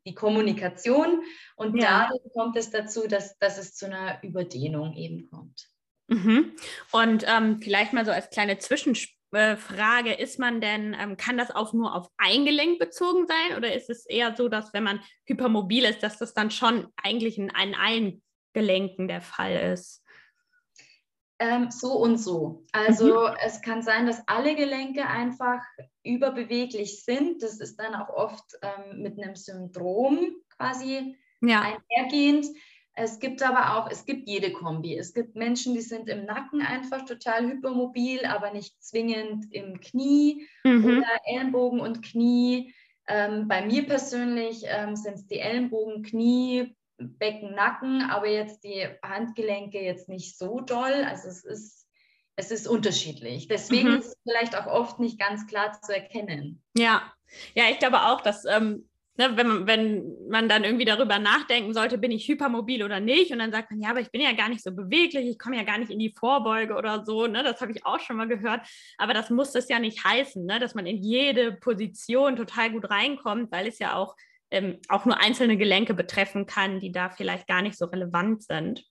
die 0.07 0.15
Kommunikation 0.15 1.23
und 1.57 1.77
ja. 1.77 2.09
dadurch 2.09 2.33
kommt 2.33 2.57
es 2.57 2.71
dazu, 2.71 3.07
dass, 3.07 3.39
dass 3.39 3.59
es 3.59 3.75
zu 3.75 3.87
einer 3.87 4.23
Überdehnung 4.23 4.95
eben 4.95 5.29
kommt. 5.31 5.69
Mhm. 6.09 6.53
Und 6.93 7.25
ähm, 7.27 7.61
vielleicht 7.61 7.93
mal 7.93 8.05
so 8.05 8.13
als 8.13 8.31
kleine 8.31 8.59
Zwischenfrage, 8.59 10.13
ist 10.13 10.39
man 10.39 10.61
denn, 10.61 10.97
ähm, 10.99 11.17
kann 11.17 11.37
das 11.37 11.51
auch 11.51 11.73
nur 11.73 11.95
auf 11.95 12.09
ein 12.17 12.45
Gelenk 12.45 12.79
bezogen 12.79 13.27
sein 13.27 13.57
oder 13.57 13.75
ist 13.75 13.91
es 13.91 14.07
eher 14.07 14.37
so, 14.37 14.49
dass 14.49 14.73
wenn 14.73 14.85
man 14.85 15.01
hypermobil 15.25 15.85
ist, 15.85 16.03
dass 16.03 16.19
das 16.19 16.33
dann 16.33 16.51
schon 16.51 16.89
eigentlich 16.97 17.39
in, 17.39 17.51
in 17.63 17.75
allen 17.75 18.23
Gelenken 18.53 19.09
der 19.09 19.21
Fall 19.21 19.73
ist? 19.73 20.05
Ähm, 21.39 21.71
so 21.71 21.93
und 21.93 22.17
so. 22.19 22.65
Also 22.73 23.29
mhm. 23.29 23.37
es 23.45 23.61
kann 23.61 23.83
sein, 23.83 24.07
dass 24.07 24.27
alle 24.27 24.55
Gelenke 24.55 25.07
einfach 25.07 25.63
überbeweglich 26.03 27.05
sind. 27.05 27.43
Das 27.43 27.61
ist 27.61 27.79
dann 27.79 27.95
auch 27.95 28.09
oft 28.09 28.59
ähm, 28.63 29.03
mit 29.03 29.21
einem 29.21 29.37
Syndrom 29.37 30.35
quasi 30.57 31.17
ja. 31.43 31.61
einhergehend. 31.61 32.47
Es 32.99 33.19
gibt 33.19 33.43
aber 33.43 33.77
auch, 33.77 33.91
es 33.91 34.07
gibt 34.07 34.27
jede 34.27 34.53
Kombi. 34.53 34.97
Es 34.97 35.13
gibt 35.13 35.37
Menschen, 35.37 35.75
die 35.75 35.83
sind 35.83 36.09
im 36.09 36.25
Nacken 36.25 36.63
einfach 36.63 37.05
total 37.05 37.47
hypermobil, 37.47 38.25
aber 38.25 38.53
nicht 38.53 38.83
zwingend 38.83 39.53
im 39.53 39.81
Knie 39.81 40.49
mhm. 40.65 40.85
oder 40.85 41.07
Ellenbogen 41.25 41.81
und 41.81 42.03
Knie. 42.03 42.73
Ähm, 43.07 43.47
bei 43.49 43.65
mir 43.65 43.87
persönlich 43.87 44.65
ähm, 44.65 44.97
sind 44.97 45.17
es 45.17 45.27
die 45.27 45.39
Ellenbogen, 45.39 46.03
Knie, 46.03 46.75
Becken, 46.99 47.55
Nacken, 47.55 48.03
aber 48.03 48.29
jetzt 48.29 48.65
die 48.65 48.87
Handgelenke 49.03 49.81
jetzt 49.81 50.09
nicht 50.09 50.39
so 50.39 50.61
doll. 50.61 51.05
Also 51.07 51.29
es 51.29 51.45
ist, 51.45 51.87
es 52.37 52.51
ist 52.51 52.67
unterschiedlich. 52.67 53.49
Deswegen 53.49 53.91
mhm. 53.91 53.99
ist 53.99 54.07
es 54.07 54.17
vielleicht 54.23 54.57
auch 54.57 54.67
oft 54.67 54.99
nicht 54.99 55.19
ganz 55.19 55.47
klar 55.47 55.73
zu 55.81 55.95
erkennen. 55.95 56.63
Ja, 56.77 57.03
ja, 57.55 57.65
ich 57.71 57.79
glaube 57.79 58.03
auch, 58.03 58.21
dass 58.21 58.45
ähm, 58.45 58.89
ne, 59.17 59.37
wenn, 59.37 59.47
man, 59.47 59.67
wenn 59.67 60.29
man 60.29 60.49
dann 60.49 60.65
irgendwie 60.65 60.85
darüber 60.85 61.19
nachdenken 61.19 61.75
sollte, 61.75 61.99
bin 61.99 62.11
ich 62.11 62.29
hypermobil 62.29 62.83
oder 62.83 63.01
nicht, 63.01 63.33
und 63.33 63.39
dann 63.39 63.53
sagt 63.53 63.71
man, 63.71 63.81
ja, 63.81 63.91
aber 63.91 64.01
ich 64.01 64.11
bin 64.11 64.21
ja 64.21 64.33
gar 64.33 64.49
nicht 64.49 64.63
so 64.63 64.73
beweglich, 64.73 65.27
ich 65.27 65.39
komme 65.39 65.57
ja 65.57 65.63
gar 65.63 65.79
nicht 65.79 65.91
in 65.91 65.99
die 65.99 66.15
Vorbeuge 66.17 66.75
oder 66.75 67.05
so, 67.05 67.27
ne? 67.27 67.43
das 67.43 67.61
habe 67.61 67.73
ich 67.73 67.85
auch 67.85 68.01
schon 68.01 68.17
mal 68.17 68.29
gehört, 68.29 68.67
aber 68.99 69.15
das 69.15 69.31
muss 69.31 69.53
das 69.53 69.69
ja 69.69 69.79
nicht 69.79 70.05
heißen, 70.05 70.45
ne? 70.45 70.59
dass 70.59 70.75
man 70.75 70.87
in 70.87 71.03
jede 71.03 71.53
Position 71.53 72.37
total 72.37 72.71
gut 72.71 72.91
reinkommt, 72.91 73.51
weil 73.51 73.67
es 73.67 73.79
ja 73.79 73.95
auch 73.95 74.17
ähm, 74.51 74.79
auch 74.89 75.05
nur 75.05 75.19
einzelne 75.19 75.57
Gelenke 75.57 75.95
betreffen 75.95 76.47
kann, 76.47 76.81
die 76.81 76.93
da 76.93 77.11
vielleicht 77.11 77.47
gar 77.47 77.63
nicht 77.63 77.77
so 77.77 77.87
relevant 77.87 78.43
sind. 78.43 78.85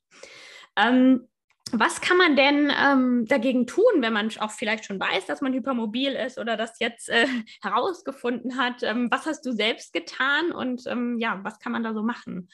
Ähm, 0.76 1.28
was 1.72 2.00
kann 2.00 2.18
man 2.18 2.36
denn 2.36 2.72
ähm, 2.80 3.26
dagegen 3.26 3.66
tun, 3.66 3.84
wenn 3.98 4.14
man 4.14 4.30
auch 4.40 4.52
vielleicht 4.52 4.86
schon 4.86 5.00
weiß, 5.00 5.26
dass 5.26 5.42
man 5.42 5.54
hypermobil 5.54 6.14
ist 6.14 6.38
oder 6.38 6.58
das 6.58 6.80
jetzt 6.80 7.10
äh, 7.10 7.28
herausgefunden 7.62 8.58
hat? 8.58 8.84
Ähm, 8.84 9.10
was 9.10 9.26
hast 9.26 9.46
du 9.46 9.52
selbst 9.52 9.92
getan 9.92 10.52
und 10.52 10.84
ähm, 10.88 11.18
ja, 11.20 11.40
was 11.44 11.60
kann 11.60 11.72
man 11.72 11.84
da 11.84 11.94
so 11.94 12.04
machen? 12.04 12.50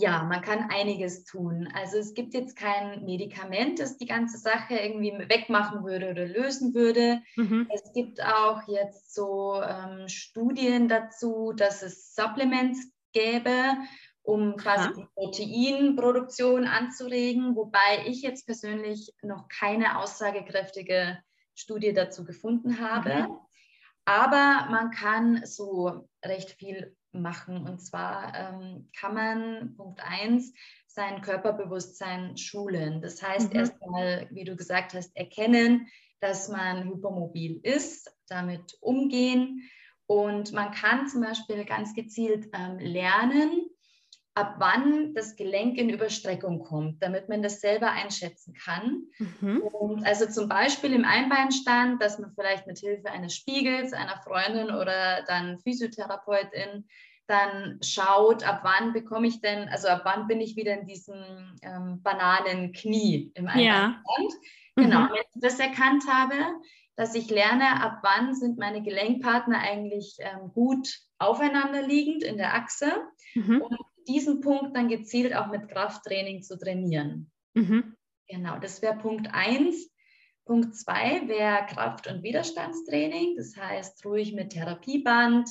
Ja, 0.00 0.22
man 0.22 0.40
kann 0.40 0.70
einiges 0.70 1.24
tun. 1.24 1.68
Also 1.74 1.98
es 1.98 2.14
gibt 2.14 2.32
jetzt 2.32 2.56
kein 2.56 3.04
Medikament, 3.04 3.78
das 3.78 3.98
die 3.98 4.06
ganze 4.06 4.38
Sache 4.38 4.74
irgendwie 4.74 5.12
wegmachen 5.28 5.84
würde 5.84 6.10
oder 6.10 6.26
lösen 6.26 6.74
würde. 6.74 7.20
Mhm. 7.36 7.68
Es 7.70 7.92
gibt 7.92 8.22
auch 8.22 8.66
jetzt 8.66 9.14
so 9.14 9.60
ähm, 9.62 10.08
Studien 10.08 10.88
dazu, 10.88 11.52
dass 11.54 11.82
es 11.82 12.14
Supplements 12.14 12.90
gäbe, 13.12 13.76
um 14.22 14.56
quasi 14.56 14.88
Aha. 14.88 14.94
die 14.96 15.06
Proteinproduktion 15.14 16.66
anzuregen, 16.66 17.54
wobei 17.54 18.06
ich 18.06 18.22
jetzt 18.22 18.46
persönlich 18.46 19.12
noch 19.22 19.48
keine 19.48 19.98
aussagekräftige 19.98 21.18
Studie 21.54 21.92
dazu 21.92 22.24
gefunden 22.24 22.80
habe. 22.80 23.28
Mhm. 23.28 23.36
Aber 24.06 24.66
man 24.70 24.90
kann 24.92 25.44
so 25.44 26.08
recht 26.24 26.52
viel 26.52 26.96
machen. 27.12 27.66
Und 27.66 27.80
zwar 27.80 28.34
ähm, 28.34 28.88
kann 28.98 29.14
man, 29.14 29.74
Punkt 29.76 30.00
1, 30.02 30.52
sein 30.86 31.20
Körperbewusstsein 31.20 32.36
schulen. 32.36 33.00
Das 33.02 33.22
heißt, 33.22 33.52
mhm. 33.52 33.60
erstmal, 33.60 34.28
wie 34.30 34.44
du 34.44 34.56
gesagt 34.56 34.94
hast, 34.94 35.16
erkennen, 35.16 35.86
dass 36.20 36.48
man 36.48 36.84
hypermobil 36.84 37.60
ist, 37.62 38.14
damit 38.28 38.76
umgehen. 38.80 39.68
Und 40.06 40.52
man 40.52 40.72
kann 40.72 41.08
zum 41.08 41.22
Beispiel 41.22 41.64
ganz 41.64 41.94
gezielt 41.94 42.48
ähm, 42.52 42.78
lernen, 42.78 43.70
ab 44.34 44.54
wann 44.58 45.14
das 45.14 45.36
Gelenk 45.36 45.76
in 45.76 45.90
Überstreckung 45.90 46.60
kommt, 46.60 47.02
damit 47.02 47.28
man 47.28 47.42
das 47.42 47.60
selber 47.60 47.90
einschätzen 47.90 48.54
kann. 48.54 49.02
Mhm. 49.18 49.60
Und 49.60 50.06
also 50.06 50.26
zum 50.26 50.48
Beispiel 50.48 50.92
im 50.92 51.04
Einbeinstand, 51.04 52.00
dass 52.00 52.18
man 52.18 52.32
vielleicht 52.32 52.66
mit 52.66 52.78
Hilfe 52.78 53.10
eines 53.10 53.34
Spiegels, 53.34 53.92
einer 53.92 54.20
Freundin 54.22 54.70
oder 54.70 55.24
dann 55.26 55.58
Physiotherapeutin 55.58 56.86
dann 57.26 57.78
schaut, 57.82 58.42
ab 58.42 58.62
wann 58.64 58.92
bekomme 58.92 59.28
ich 59.28 59.40
denn, 59.40 59.68
also 59.68 59.88
ab 59.88 60.02
wann 60.04 60.26
bin 60.26 60.40
ich 60.40 60.56
wieder 60.56 60.74
in 60.74 60.86
diesem 60.86 61.56
ähm, 61.62 62.02
banalen 62.02 62.72
Knie 62.72 63.30
im 63.34 63.46
Einbeinstand. 63.46 64.02
Ja. 64.08 64.82
Genau, 64.82 65.00
mhm. 65.02 65.08
wenn 65.10 65.22
ich 65.34 65.40
das 65.40 65.60
erkannt 65.60 66.04
habe, 66.08 66.34
dass 66.96 67.14
ich 67.14 67.30
lerne, 67.30 67.82
ab 67.82 68.00
wann 68.02 68.34
sind 68.34 68.58
meine 68.58 68.82
Gelenkpartner 68.82 69.58
eigentlich 69.58 70.16
ähm, 70.18 70.52
gut 70.52 70.88
aufeinander 71.18 71.82
liegend 71.82 72.24
in 72.24 72.36
der 72.36 72.54
Achse 72.54 72.90
mhm. 73.34 73.60
und 73.60 73.79
diesen 74.10 74.40
Punkt 74.40 74.76
dann 74.76 74.88
gezielt 74.88 75.34
auch 75.34 75.48
mit 75.48 75.68
Krafttraining 75.68 76.42
zu 76.42 76.58
trainieren. 76.58 77.30
Mhm. 77.54 77.96
Genau, 78.28 78.58
das 78.58 78.82
wäre 78.82 78.96
Punkt 78.96 79.28
1. 79.32 79.90
Punkt 80.46 80.74
2 80.74 81.28
wäre 81.28 81.66
Kraft- 81.66 82.08
und 82.08 82.22
Widerstandstraining, 82.22 83.36
das 83.36 83.56
heißt 83.56 84.04
ruhig 84.04 84.32
mit 84.32 84.50
Therapieband, 84.50 85.48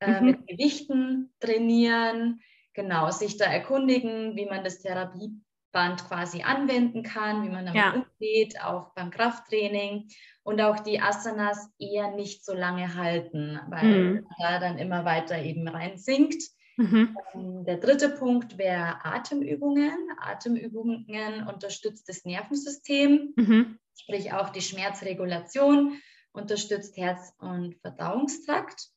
äh, 0.00 0.20
mhm. 0.20 0.26
mit 0.26 0.46
Gewichten 0.46 1.32
trainieren, 1.40 2.40
genau, 2.72 3.10
sich 3.10 3.36
da 3.36 3.44
erkundigen, 3.44 4.36
wie 4.36 4.46
man 4.46 4.64
das 4.64 4.80
Therapieband 4.80 6.06
quasi 6.06 6.42
anwenden 6.42 7.02
kann, 7.02 7.42
wie 7.44 7.50
man 7.50 7.66
damit 7.66 7.82
ja. 7.82 7.92
umgeht, 7.92 8.62
auch 8.62 8.94
beim 8.94 9.10
Krafttraining 9.10 10.08
und 10.44 10.60
auch 10.60 10.80
die 10.80 11.00
Asanas 11.00 11.70
eher 11.78 12.14
nicht 12.14 12.44
so 12.44 12.54
lange 12.54 12.94
halten, 12.94 13.60
weil 13.68 13.84
mhm. 13.84 14.14
man 14.14 14.34
da 14.38 14.60
dann 14.60 14.78
immer 14.78 15.04
weiter 15.04 15.42
eben 15.42 15.68
rein 15.68 15.98
sinkt. 15.98 16.42
Mhm. 16.78 17.18
Ähm, 17.34 17.64
der 17.64 17.78
dritte 17.78 18.08
Punkt 18.08 18.56
wäre 18.56 19.04
Atemübungen. 19.04 19.92
Atemübungen 20.20 21.46
unterstützt 21.48 22.08
das 22.08 22.24
Nervensystem, 22.24 23.34
mhm. 23.34 23.78
sprich 23.96 24.32
auch 24.32 24.50
die 24.50 24.60
Schmerzregulation, 24.60 26.00
unterstützt 26.32 26.96
Herz- 26.96 27.34
und 27.38 27.74
Verdauungstrakt. 27.80 28.90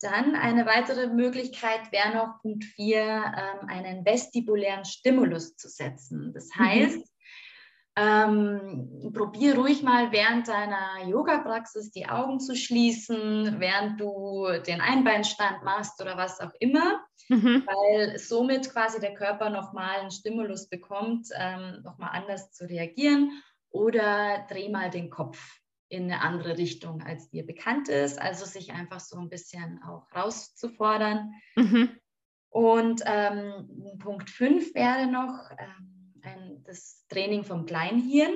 Dann 0.00 0.36
eine 0.36 0.64
weitere 0.64 1.08
Möglichkeit 1.08 1.90
wäre 1.90 2.14
noch 2.14 2.40
Punkt 2.42 2.64
4, 2.64 2.98
ähm, 3.00 3.68
einen 3.68 4.04
vestibulären 4.04 4.84
Stimulus 4.84 5.56
zu 5.56 5.68
setzen. 5.68 6.32
Das 6.32 6.48
mhm. 6.54 6.64
heißt, 6.64 6.98
mhm. 6.98 7.04
Ähm, 7.94 9.12
probier 9.12 9.56
ruhig 9.56 9.82
mal 9.82 10.12
während 10.12 10.48
deiner 10.48 11.06
Yoga-Praxis 11.06 11.90
die 11.90 12.08
Augen 12.08 12.40
zu 12.40 12.56
schließen, 12.56 13.60
während 13.60 14.00
du 14.00 14.46
den 14.66 14.80
Einbeinstand 14.80 15.62
machst 15.62 16.00
oder 16.00 16.16
was 16.16 16.40
auch 16.40 16.52
immer, 16.58 17.04
mhm. 17.28 17.66
weil 17.66 18.18
somit 18.18 18.70
quasi 18.70 18.98
der 18.98 19.12
Körper 19.12 19.50
nochmal 19.50 20.00
einen 20.00 20.10
Stimulus 20.10 20.68
bekommt, 20.68 21.28
ähm, 21.36 21.82
nochmal 21.84 22.10
anders 22.14 22.50
zu 22.52 22.64
reagieren. 22.64 23.30
Oder 23.68 24.46
dreh 24.50 24.70
mal 24.70 24.90
den 24.90 25.10
Kopf 25.10 25.38
in 25.88 26.04
eine 26.04 26.22
andere 26.22 26.56
Richtung, 26.56 27.02
als 27.02 27.28
dir 27.28 27.44
bekannt 27.44 27.88
ist. 27.88 28.20
Also 28.20 28.46
sich 28.46 28.72
einfach 28.72 29.00
so 29.00 29.18
ein 29.18 29.28
bisschen 29.28 29.82
auch 29.82 30.06
rauszufordern. 30.14 31.32
Mhm. 31.56 31.90
Und 32.48 33.02
ähm, 33.06 33.98
Punkt 33.98 34.30
5 34.30 34.74
wäre 34.74 35.06
noch, 35.06 35.50
ähm, 35.58 35.91
ein, 36.22 36.62
das 36.64 37.04
Training 37.08 37.44
vom 37.44 37.66
Kleinhirn. 37.66 38.34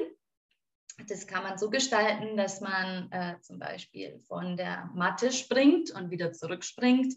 Das 1.08 1.26
kann 1.26 1.42
man 1.42 1.58
so 1.58 1.68
gestalten, 1.68 2.36
dass 2.36 2.60
man 2.60 3.10
äh, 3.12 3.38
zum 3.40 3.58
Beispiel 3.58 4.22
von 4.28 4.56
der 4.56 4.90
Matte 4.94 5.30
springt 5.30 5.90
und 5.90 6.10
wieder 6.10 6.32
zurückspringt 6.32 7.14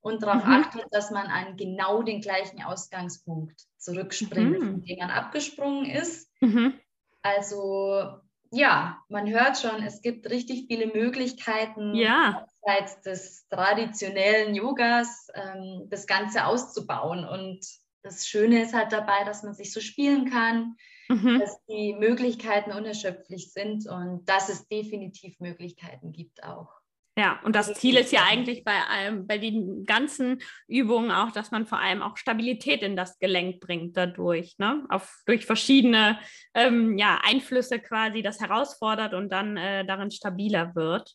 und 0.00 0.22
darauf 0.22 0.44
mhm. 0.44 0.52
achtet, 0.52 0.86
dass 0.90 1.10
man 1.10 1.26
an 1.26 1.56
genau 1.56 2.02
den 2.02 2.20
gleichen 2.20 2.62
Ausgangspunkt 2.62 3.66
zurückspringt, 3.76 4.60
mhm. 4.60 4.70
von 4.72 4.84
dem 4.84 4.98
man 4.98 5.10
abgesprungen 5.10 5.86
ist. 5.88 6.30
Mhm. 6.40 6.74
Also 7.22 8.20
ja, 8.52 8.98
man 9.08 9.28
hört 9.28 9.58
schon, 9.58 9.82
es 9.82 10.02
gibt 10.02 10.28
richtig 10.28 10.66
viele 10.66 10.86
Möglichkeiten, 10.86 11.94
ja. 11.94 12.46
abseits 12.62 13.00
des 13.02 13.48
traditionellen 13.48 14.54
Yogas 14.54 15.28
ähm, 15.34 15.86
das 15.88 16.06
Ganze 16.06 16.46
auszubauen. 16.46 17.24
Und 17.24 17.64
das 18.02 18.26
Schöne 18.26 18.62
ist 18.62 18.74
halt 18.74 18.92
dabei, 18.92 19.24
dass 19.24 19.42
man 19.42 19.54
sich 19.54 19.72
so 19.72 19.80
spielen 19.80 20.30
kann, 20.30 20.76
mhm. 21.08 21.38
dass 21.38 21.64
die 21.66 21.94
Möglichkeiten 21.94 22.72
unerschöpflich 22.72 23.52
sind 23.52 23.86
und 23.88 24.24
dass 24.26 24.48
es 24.48 24.68
definitiv 24.68 25.38
Möglichkeiten 25.40 26.12
gibt 26.12 26.42
auch. 26.44 26.80
Ja, 27.18 27.40
und 27.44 27.54
das 27.54 27.74
Ziel 27.74 27.96
ist 27.96 28.12
ja 28.12 28.22
eigentlich 28.26 28.64
bei, 28.64 28.80
allem, 28.88 29.26
bei 29.26 29.36
den 29.36 29.84
ganzen 29.84 30.40
Übungen 30.68 31.10
auch, 31.10 31.32
dass 31.32 31.50
man 31.50 31.66
vor 31.66 31.78
allem 31.78 32.02
auch 32.02 32.16
Stabilität 32.16 32.82
in 32.82 32.96
das 32.96 33.18
Gelenk 33.18 33.60
bringt 33.60 33.96
dadurch, 33.96 34.56
ne? 34.58 34.86
Auf, 34.88 35.20
durch 35.26 35.44
verschiedene 35.44 36.18
ähm, 36.54 36.96
ja, 36.96 37.20
Einflüsse 37.22 37.78
quasi 37.80 38.22
das 38.22 38.40
herausfordert 38.40 39.12
und 39.12 39.30
dann 39.30 39.56
äh, 39.56 39.84
darin 39.84 40.10
stabiler 40.10 40.74
wird. 40.74 41.14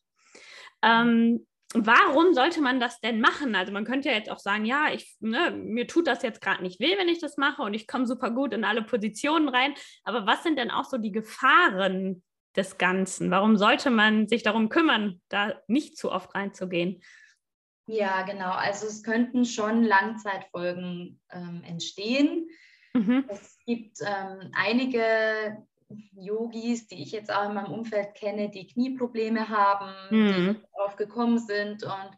Ähm, 0.83 1.47
warum 1.75 2.33
sollte 2.33 2.61
man 2.61 2.79
das 2.79 2.99
denn 2.99 3.19
machen? 3.19 3.55
Also 3.55 3.71
man 3.71 3.85
könnte 3.85 4.09
ja 4.09 4.15
jetzt 4.15 4.29
auch 4.29 4.39
sagen, 4.39 4.65
ja, 4.65 4.93
ich, 4.93 5.15
ne, 5.19 5.51
mir 5.51 5.87
tut 5.87 6.07
das 6.07 6.21
jetzt 6.21 6.41
gerade 6.41 6.63
nicht 6.63 6.79
weh, 6.79 6.97
wenn 6.97 7.09
ich 7.09 7.19
das 7.19 7.37
mache 7.37 7.61
und 7.61 7.73
ich 7.73 7.87
komme 7.87 8.05
super 8.05 8.31
gut 8.31 8.53
in 8.53 8.63
alle 8.63 8.83
Positionen 8.83 9.49
rein. 9.49 9.73
Aber 10.03 10.25
was 10.25 10.43
sind 10.43 10.57
denn 10.57 10.71
auch 10.71 10.85
so 10.85 10.97
die 10.97 11.11
Gefahren 11.11 12.23
des 12.55 12.77
Ganzen? 12.77 13.31
Warum 13.31 13.57
sollte 13.57 13.89
man 13.89 14.27
sich 14.27 14.43
darum 14.43 14.69
kümmern, 14.69 15.21
da 15.29 15.59
nicht 15.67 15.97
zu 15.97 16.11
oft 16.11 16.33
reinzugehen? 16.35 17.01
Ja, 17.87 18.23
genau. 18.23 18.51
Also 18.51 18.87
es 18.87 19.03
könnten 19.03 19.45
schon 19.45 19.83
Langzeitfolgen 19.83 21.19
ähm, 21.31 21.63
entstehen. 21.65 22.49
Mhm. 22.93 23.25
Es 23.27 23.59
gibt 23.65 23.97
ähm, 24.01 24.51
einige 24.53 25.65
Yogis, 26.13 26.87
die 26.87 27.01
ich 27.01 27.11
jetzt 27.11 27.31
auch 27.31 27.47
in 27.47 27.55
meinem 27.55 27.73
Umfeld 27.73 28.15
kenne, 28.15 28.49
die 28.49 28.67
Knieprobleme 28.67 29.49
haben, 29.49 29.93
mhm. 30.09 30.55
die 30.55 30.61
darauf 30.75 30.95
gekommen 30.95 31.39
sind 31.39 31.83
und 31.83 32.11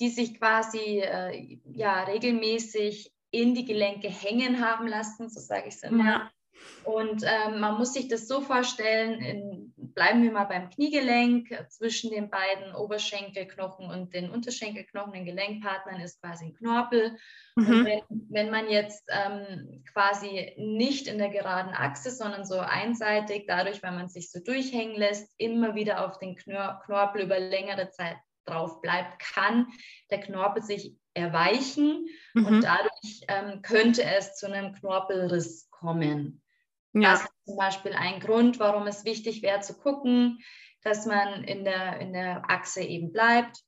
die 0.00 0.08
sich 0.08 0.38
quasi 0.38 1.00
äh, 1.00 1.58
ja, 1.64 2.02
regelmäßig 2.04 3.12
in 3.30 3.54
die 3.54 3.64
Gelenke 3.64 4.08
hängen 4.08 4.64
haben 4.64 4.86
lassen, 4.86 5.28
so 5.28 5.40
sage 5.40 5.68
ich 5.68 5.74
es 5.74 5.82
immer. 5.82 6.04
Ja. 6.04 6.30
Und 6.84 7.24
ähm, 7.24 7.60
man 7.60 7.78
muss 7.78 7.92
sich 7.92 8.08
das 8.08 8.28
so 8.28 8.40
vorstellen, 8.40 9.20
in, 9.20 9.74
bleiben 9.76 10.22
wir 10.22 10.32
mal 10.32 10.44
beim 10.44 10.70
Kniegelenk, 10.70 11.48
zwischen 11.68 12.10
den 12.10 12.30
beiden 12.30 12.74
Oberschenkelknochen 12.74 13.88
und 13.90 14.14
den 14.14 14.30
Unterschenkelknochen, 14.30 15.12
den 15.12 15.24
Gelenkpartnern 15.24 16.00
ist 16.00 16.20
quasi 16.20 16.46
ein 16.46 16.54
Knorpel. 16.54 17.16
Mhm. 17.56 17.66
Und 17.66 17.84
wenn, 17.84 18.02
wenn, 18.30 18.50
man 18.50 18.68
jetzt 18.68 19.08
ähm, 19.08 19.82
quasi 19.92 20.52
nicht 20.56 21.06
in 21.06 21.18
der 21.18 21.30
geraden 21.30 21.72
Achse, 21.74 22.10
sondern 22.10 22.44
so 22.44 22.58
einseitig, 22.58 23.44
dadurch, 23.46 23.82
weil 23.82 23.92
man 23.92 24.08
sich 24.08 24.30
so 24.30 24.40
durchhängen 24.40 24.96
lässt, 24.96 25.32
immer 25.38 25.74
wieder 25.74 26.04
auf 26.04 26.18
den 26.18 26.36
Knor 26.36 26.82
Knorpel 26.84 27.22
über 27.22 27.38
längere 27.38 27.90
Zeit 27.90 28.16
drauf 28.44 28.80
bleibt, 28.82 29.18
kann 29.18 29.68
der 30.10 30.20
Knorpel 30.20 30.62
sich 30.62 30.96
erweichen 31.14 32.06
mhm. 32.34 32.46
und 32.46 32.64
dadurch 32.64 33.20
ähm, 33.28 33.62
könnte 33.62 34.04
es 34.04 34.36
zu 34.36 34.46
einem 34.46 34.72
Knorpelriss 34.74 35.70
kommen. 35.70 36.42
Ja. 36.94 37.12
Das 37.12 37.22
ist 37.22 37.46
zum 37.46 37.56
Beispiel 37.56 37.92
ein 37.92 38.20
Grund, 38.20 38.58
warum 38.58 38.86
es 38.86 39.04
wichtig 39.04 39.42
wäre 39.42 39.60
zu 39.60 39.76
gucken, 39.76 40.38
dass 40.82 41.06
man 41.06 41.44
in 41.44 41.64
der, 41.64 42.00
in 42.00 42.12
der 42.12 42.48
Achse 42.48 42.82
eben 42.82 43.12
bleibt. 43.12 43.58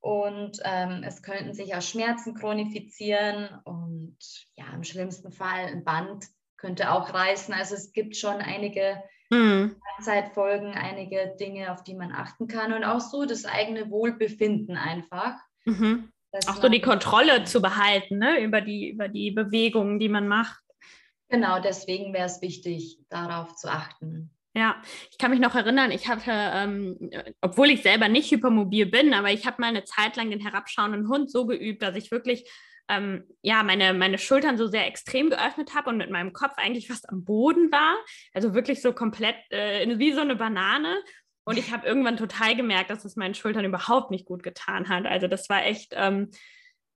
Und 0.00 0.60
ähm, 0.64 1.02
es 1.04 1.22
könnten 1.22 1.52
sich 1.52 1.74
auch 1.74 1.82
Schmerzen 1.82 2.34
chronifizieren 2.34 3.50
und 3.64 4.16
ja, 4.56 4.64
im 4.74 4.82
schlimmsten 4.82 5.30
Fall 5.30 5.66
ein 5.66 5.84
Band 5.84 6.24
könnte 6.56 6.90
auch 6.90 7.12
reißen. 7.12 7.52
Also 7.52 7.74
es 7.74 7.92
gibt 7.92 8.16
schon 8.16 8.36
einige 8.36 9.02
mhm. 9.28 9.76
Zeitfolgen, 10.00 10.72
einige 10.72 11.36
Dinge, 11.38 11.72
auf 11.72 11.84
die 11.84 11.94
man 11.94 12.12
achten 12.12 12.48
kann 12.48 12.72
und 12.72 12.84
auch 12.84 13.00
so 13.00 13.26
das 13.26 13.44
eigene 13.44 13.90
Wohlbefinden 13.90 14.76
einfach. 14.76 15.34
Mhm. 15.66 16.10
Auch 16.46 16.56
so 16.56 16.68
die 16.68 16.80
Kontrolle 16.80 17.44
zu 17.44 17.60
behalten 17.60 18.18
ne? 18.18 18.40
über, 18.40 18.60
die, 18.60 18.90
über 18.90 19.08
die 19.08 19.32
Bewegungen, 19.32 19.98
die 19.98 20.08
man 20.08 20.28
macht. 20.28 20.62
Genau, 21.30 21.60
deswegen 21.60 22.12
wäre 22.12 22.26
es 22.26 22.42
wichtig, 22.42 22.98
darauf 23.08 23.54
zu 23.56 23.70
achten. 23.70 24.30
Ja, 24.52 24.82
ich 25.10 25.16
kann 25.16 25.30
mich 25.30 25.38
noch 25.38 25.54
erinnern, 25.54 25.92
ich 25.92 26.08
hatte, 26.08 26.32
ähm, 26.32 27.10
obwohl 27.40 27.70
ich 27.70 27.82
selber 27.82 28.08
nicht 28.08 28.32
hypermobil 28.32 28.86
bin, 28.86 29.14
aber 29.14 29.30
ich 29.30 29.46
habe 29.46 29.60
mal 29.60 29.68
eine 29.68 29.84
Zeit 29.84 30.16
lang 30.16 30.30
den 30.30 30.40
herabschauenden 30.40 31.08
Hund 31.08 31.30
so 31.30 31.46
geübt, 31.46 31.82
dass 31.82 31.94
ich 31.94 32.10
wirklich 32.10 32.50
ähm, 32.90 33.24
ja, 33.42 33.62
meine, 33.62 33.94
meine 33.94 34.18
Schultern 34.18 34.58
so 34.58 34.66
sehr 34.66 34.86
extrem 34.86 35.30
geöffnet 35.30 35.74
habe 35.74 35.90
und 35.90 35.98
mit 35.98 36.10
meinem 36.10 36.32
Kopf 36.32 36.54
eigentlich 36.56 36.88
fast 36.88 37.08
am 37.08 37.24
Boden 37.24 37.70
war. 37.70 37.96
Also 38.34 38.52
wirklich 38.52 38.82
so 38.82 38.92
komplett 38.92 39.36
äh, 39.50 39.98
wie 39.98 40.12
so 40.12 40.20
eine 40.20 40.34
Banane. 40.34 41.00
Und 41.44 41.56
ich 41.56 41.72
habe 41.72 41.86
irgendwann 41.86 42.16
total 42.16 42.56
gemerkt, 42.56 42.90
dass 42.90 43.04
es 43.04 43.14
meinen 43.14 43.34
Schultern 43.34 43.64
überhaupt 43.64 44.10
nicht 44.10 44.26
gut 44.26 44.42
getan 44.42 44.88
hat. 44.88 45.06
Also 45.06 45.28
das 45.28 45.48
war 45.48 45.64
echt, 45.64 45.94
ähm, 45.96 46.30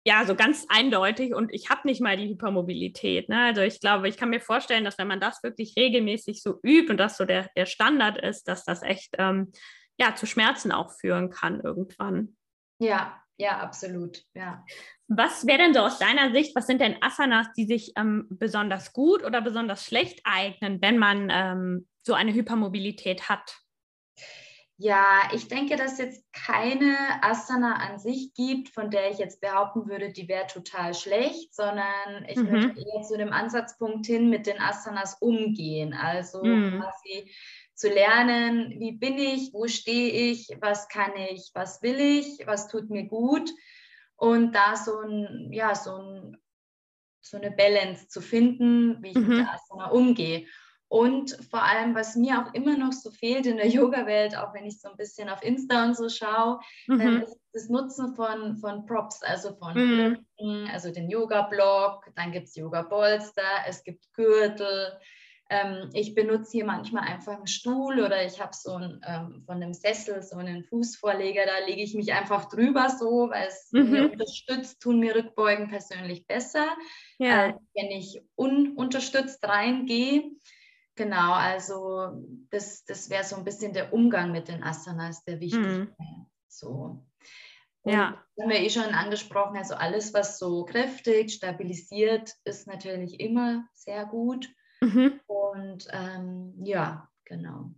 ja, 0.07 0.25
so 0.27 0.35
ganz 0.35 0.67
eindeutig 0.69 1.35
und 1.35 1.53
ich 1.53 1.71
habe 1.71 1.81
nicht 1.85 2.03
mal 2.03 2.17
die 2.17 2.29
Hypermobilität. 2.29 3.31
Ne? 3.31 3.41
Also 3.41 3.63
ich 3.63 3.81
glaube, 3.81 4.09
ich 4.09 4.19
kann 4.19 4.29
mir 4.29 4.41
vorstellen, 4.41 4.85
dass 4.85 4.99
wenn 4.99 5.09
man 5.09 5.21
das 5.21 5.43
wirklich 5.43 5.75
regelmäßig 5.77 6.43
so 6.43 6.61
übt 6.63 6.91
und 6.91 6.99
das 6.99 7.17
so 7.17 7.25
der, 7.25 7.49
der 7.57 7.65
Standard 7.65 8.19
ist, 8.19 8.47
dass 8.47 8.65
das 8.65 8.83
echt 8.83 9.15
ähm, 9.19 9.53
ja, 9.99 10.15
zu 10.15 10.27
Schmerzen 10.27 10.73
auch 10.73 10.93
führen 10.93 11.31
kann 11.31 11.61
irgendwann. 11.61 12.37
Ja, 12.79 13.19
ja, 13.39 13.59
absolut. 13.61 14.23
Ja. 14.35 14.65
Was 15.09 15.47
wäre 15.47 15.59
denn 15.59 15.75
so 15.75 15.81
aus 15.81 15.99
deiner 15.99 16.33
Sicht, 16.33 16.55
was 16.55 16.67
sind 16.67 16.81
denn 16.81 16.97
Asanas, 17.01 17.47
die 17.57 17.65
sich 17.65 17.93
ähm, 17.97 18.27
besonders 18.31 18.93
gut 18.93 19.25
oder 19.25 19.41
besonders 19.41 19.85
schlecht 19.85 20.21
eignen, 20.25 20.83
wenn 20.83 20.99
man 20.99 21.31
ähm, 21.33 21.89
so 22.03 22.13
eine 22.13 22.35
Hypermobilität 22.35 23.29
hat? 23.29 23.64
Ja, 24.77 25.31
ich 25.33 25.47
denke, 25.47 25.77
dass 25.77 25.93
es 25.93 25.99
jetzt 25.99 26.33
keine 26.33 26.97
Asana 27.23 27.77
an 27.77 27.99
sich 27.99 28.35
gibt, 28.35 28.71
von 28.71 28.91
der 28.91 29.11
ich 29.11 29.19
jetzt 29.19 29.41
behaupten 29.41 29.89
würde, 29.89 30.13
die 30.13 30.27
wäre 30.27 30.49
total 30.49 30.95
schlecht, 30.95 31.55
sondern 31.55 32.25
ich 32.27 32.37
mhm. 32.37 32.51
möchte 32.51 32.81
eher 32.81 33.03
zu 33.03 33.17
dem 33.17 33.33
Ansatzpunkt 33.33 34.07
hin 34.07 34.31
mit 34.31 34.47
den 34.49 34.61
Asanas 34.61 35.19
umgehen. 35.21 35.95
Also 35.95 36.43
mhm. 36.43 36.81
quasi 36.81 37.33
zu 37.75 37.89
lernen, 37.89 38.81
wie 38.81 38.93
bin 38.93 39.17
ich, 39.17 39.53
wo 39.53 39.69
stehe 39.69 40.11
ich, 40.31 40.49
was 40.61 40.89
kann 40.89 41.13
ich, 41.31 41.51
was 41.55 41.81
will 41.83 42.01
ich, 42.01 42.45
was 42.47 42.67
tut 42.67 42.91
mir 42.91 43.05
gut 43.05 43.51
und 44.17 44.53
da 44.57 44.77
so 44.77 44.99
ein, 45.01 45.53
ja, 45.53 45.75
so 45.75 45.97
ein 45.97 46.37
so 47.25 47.39
eine 47.39 47.51
Balance 47.51 48.07
zu 48.09 48.21
finden, 48.21 49.03
wie 49.03 49.11
ich 49.11 49.17
mhm. 49.17 49.29
mit 49.29 49.39
der 49.39 49.55
Asana 49.55 49.91
umgehe. 49.91 50.47
Und 50.95 51.37
vor 51.51 51.61
allem, 51.61 51.97
was 51.97 52.15
mir 52.15 52.39
auch 52.39 52.55
immer 52.55 52.77
noch 52.77 52.93
so 52.93 53.11
fehlt 53.11 53.47
in 53.47 53.57
der 53.57 53.67
Yoga-Welt, 53.67 54.37
auch 54.39 54.55
wenn 54.55 54.65
ich 54.65 54.81
so 54.81 54.89
ein 54.89 54.97
bisschen 54.97 55.29
auf 55.29 55.43
Insta 55.43 55.87
und 55.87 55.97
so 55.97 56.09
schaue, 56.09 56.61
mhm. 56.87 57.23
ist 57.23 57.37
das 57.53 57.69
Nutzen 57.69 58.15
von, 58.15 58.55
von 58.59 58.87
Props, 58.87 59.21
also 59.25 59.57
von 59.57 59.75
mhm. 59.75 60.25
Blöcken, 60.39 60.71
also 60.73 60.93
den 60.93 61.11
Yoga-Block, 61.11 62.13
dann 62.15 62.31
gibt 62.31 62.47
es 62.47 62.55
Yoga-Bolster, 62.55 63.43
es 63.67 63.83
gibt 63.83 64.05
Gürtel. 64.13 64.97
Ähm, 65.51 65.91
ich 65.95 66.15
benutze 66.15 66.53
hier 66.53 66.65
manchmal 66.65 67.09
einfach 67.09 67.39
einen 67.39 67.49
Stuhl 67.49 68.01
oder 68.01 68.25
ich 68.25 68.41
habe 68.41 68.53
so 68.55 68.75
ein, 68.75 69.01
ähm, 69.05 69.43
von 69.47 69.57
einem 69.57 69.75
Sessel 69.75 70.23
so 70.23 70.37
einen 70.37 70.63
Fußvorleger, 70.63 71.43
da 71.45 71.67
lege 71.67 71.83
ich 71.83 71.95
mich 71.95 72.13
einfach 72.13 72.49
drüber 72.49 72.89
so, 72.89 73.31
weil 73.31 73.49
es 73.49 73.69
mhm. 73.73 73.91
mir 73.91 74.13
unterstützt, 74.13 74.81
tun 74.81 75.01
mir 75.01 75.17
Rückbeugen 75.17 75.67
persönlich 75.67 76.25
besser, 76.29 76.69
ja. 77.19 77.47
als 77.47 77.57
wenn 77.75 77.91
ich 77.91 78.23
ununterstützt 78.37 79.43
reingehe. 79.43 80.31
Genau, 80.97 81.33
also 81.33 82.23
das, 82.51 82.85
das 82.85 83.11
wäre 83.11 83.25
so 83.25 83.37
ein 83.37 83.45
bisschen 83.45 83.73
der 83.73 83.93
Umgang 83.93 84.31
mit 84.31 84.49
den 84.49 84.63
Asanas, 84.63 85.25
der 85.25 85.41
wichtig 85.41 85.61
mhm. 85.61 85.89
wäre. 85.99 86.27
So. 86.49 87.05
Und 87.83 87.93
ja. 87.93 88.25
haben 88.41 88.51
wir 88.51 88.61
eh 88.61 88.71
schon 88.71 88.95
angesprochen, 88.95 89.57
also 89.57 89.75
alles, 89.75 90.15
was 90.15 90.39
so 90.39 90.65
kräftig, 90.65 91.35
stabilisiert, 91.35 92.33
ist 92.45 92.67
natürlich 92.67 93.21
immer 93.21 93.67
sehr 93.75 94.07
gut. 94.07 94.49
Mhm. 94.81 95.21
Und 95.27 95.87
ähm, 95.91 96.55
ja, 96.65 97.09
genau. 97.25 97.75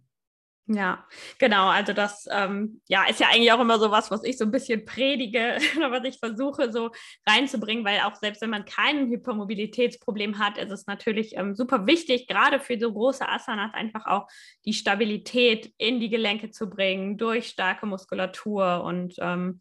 Ja, 0.69 1.07
genau. 1.39 1.69
Also 1.69 1.93
das 1.93 2.27
ähm, 2.29 2.81
ja, 2.89 3.05
ist 3.09 3.21
ja 3.21 3.29
eigentlich 3.29 3.53
auch 3.53 3.61
immer 3.61 3.79
so 3.79 3.93
was, 3.93 4.11
was 4.11 4.25
ich 4.25 4.37
so 4.37 4.45
ein 4.45 4.51
bisschen 4.51 4.85
predige 4.85 5.59
oder 5.77 5.93
was 5.93 6.05
ich 6.05 6.19
versuche 6.19 6.73
so 6.73 6.91
reinzubringen, 7.25 7.85
weil 7.85 8.01
auch 8.01 8.17
selbst 8.17 8.43
wenn 8.43 8.51
man 8.51 8.65
kein 8.65 9.09
Hypermobilitätsproblem 9.09 10.41
hat, 10.41 10.59
ist 10.59 10.73
es 10.73 10.87
natürlich 10.89 11.37
ähm, 11.37 11.55
super 11.55 11.87
wichtig, 11.87 12.27
gerade 12.27 12.59
für 12.59 12.79
so 12.81 12.93
große 12.93 13.29
Asanas 13.29 13.75
einfach 13.75 14.07
auch 14.07 14.27
die 14.65 14.73
Stabilität 14.73 15.73
in 15.79 16.01
die 16.01 16.11
Gelenke 16.11 16.51
zu 16.51 16.69
bringen 16.69 17.17
durch 17.17 17.47
starke 17.47 17.87
Muskulatur 17.87 18.83
und 18.83 19.15
ähm, 19.21 19.61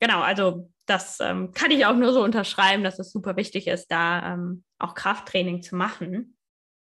genau, 0.00 0.22
also 0.22 0.68
das 0.86 1.20
ähm, 1.20 1.52
kann 1.52 1.70
ich 1.70 1.86
auch 1.86 1.94
nur 1.94 2.12
so 2.12 2.24
unterschreiben, 2.24 2.82
dass 2.82 2.98
es 2.98 3.12
super 3.12 3.36
wichtig 3.36 3.68
ist, 3.68 3.92
da 3.92 4.34
ähm, 4.34 4.64
auch 4.80 4.96
Krafttraining 4.96 5.62
zu 5.62 5.76
machen. 5.76 6.36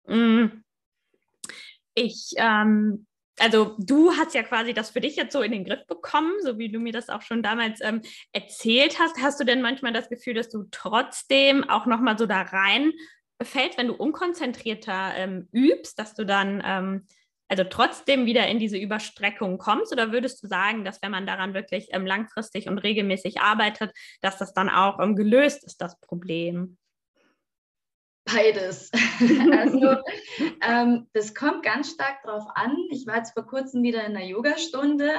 Mm. 0.07 0.47
Ich 1.93 2.33
ähm, 2.35 3.07
also 3.39 3.75
du 3.79 4.11
hast 4.11 4.33
ja 4.33 4.43
quasi 4.43 4.73
das 4.73 4.91
für 4.91 5.01
dich 5.01 5.15
jetzt 5.15 5.33
so 5.33 5.41
in 5.41 5.51
den 5.51 5.65
Griff 5.65 5.85
bekommen, 5.87 6.33
so 6.41 6.57
wie 6.57 6.71
du 6.71 6.79
mir 6.79 6.93
das 6.93 7.09
auch 7.09 7.21
schon 7.21 7.43
damals 7.43 7.81
ähm, 7.81 8.01
erzählt 8.31 8.99
hast. 8.99 9.21
Hast 9.21 9.39
du 9.39 9.43
denn 9.43 9.61
manchmal 9.61 9.93
das 9.93 10.09
Gefühl, 10.09 10.33
dass 10.33 10.49
du 10.49 10.65
trotzdem 10.71 11.69
auch 11.69 11.85
nochmal 11.85 12.17
so 12.17 12.25
da 12.25 12.41
rein 12.41 12.93
fällst, 13.41 13.77
wenn 13.77 13.87
du 13.87 13.93
unkonzentrierter 13.93 15.13
ähm, 15.15 15.49
übst, 15.51 15.99
dass 15.99 16.13
du 16.13 16.25
dann 16.25 16.63
ähm, 16.65 17.05
also 17.47 17.63
trotzdem 17.63 18.25
wieder 18.25 18.47
in 18.47 18.59
diese 18.59 18.77
Überstreckung 18.77 19.57
kommst? 19.57 19.91
Oder 19.91 20.11
würdest 20.11 20.41
du 20.43 20.47
sagen, 20.47 20.85
dass 20.85 21.01
wenn 21.01 21.11
man 21.11 21.27
daran 21.27 21.53
wirklich 21.53 21.89
ähm, 21.91 22.05
langfristig 22.05 22.69
und 22.69 22.77
regelmäßig 22.79 23.41
arbeitet, 23.41 23.91
dass 24.21 24.37
das 24.37 24.53
dann 24.53 24.69
auch 24.69 24.99
ähm, 24.99 25.15
gelöst 25.15 25.65
ist, 25.65 25.81
das 25.81 25.99
Problem? 25.99 26.77
Beides. 28.25 28.91
also 29.51 29.97
ähm, 30.61 31.07
das 31.13 31.35
kommt 31.35 31.63
ganz 31.63 31.91
stark 31.91 32.23
darauf 32.23 32.45
an. 32.55 32.75
Ich 32.89 33.05
war 33.05 33.17
jetzt 33.17 33.33
vor 33.33 33.45
kurzem 33.45 33.83
wieder 33.83 34.03
in 34.03 34.15
einer 34.15 34.25
Yogastunde 34.25 35.11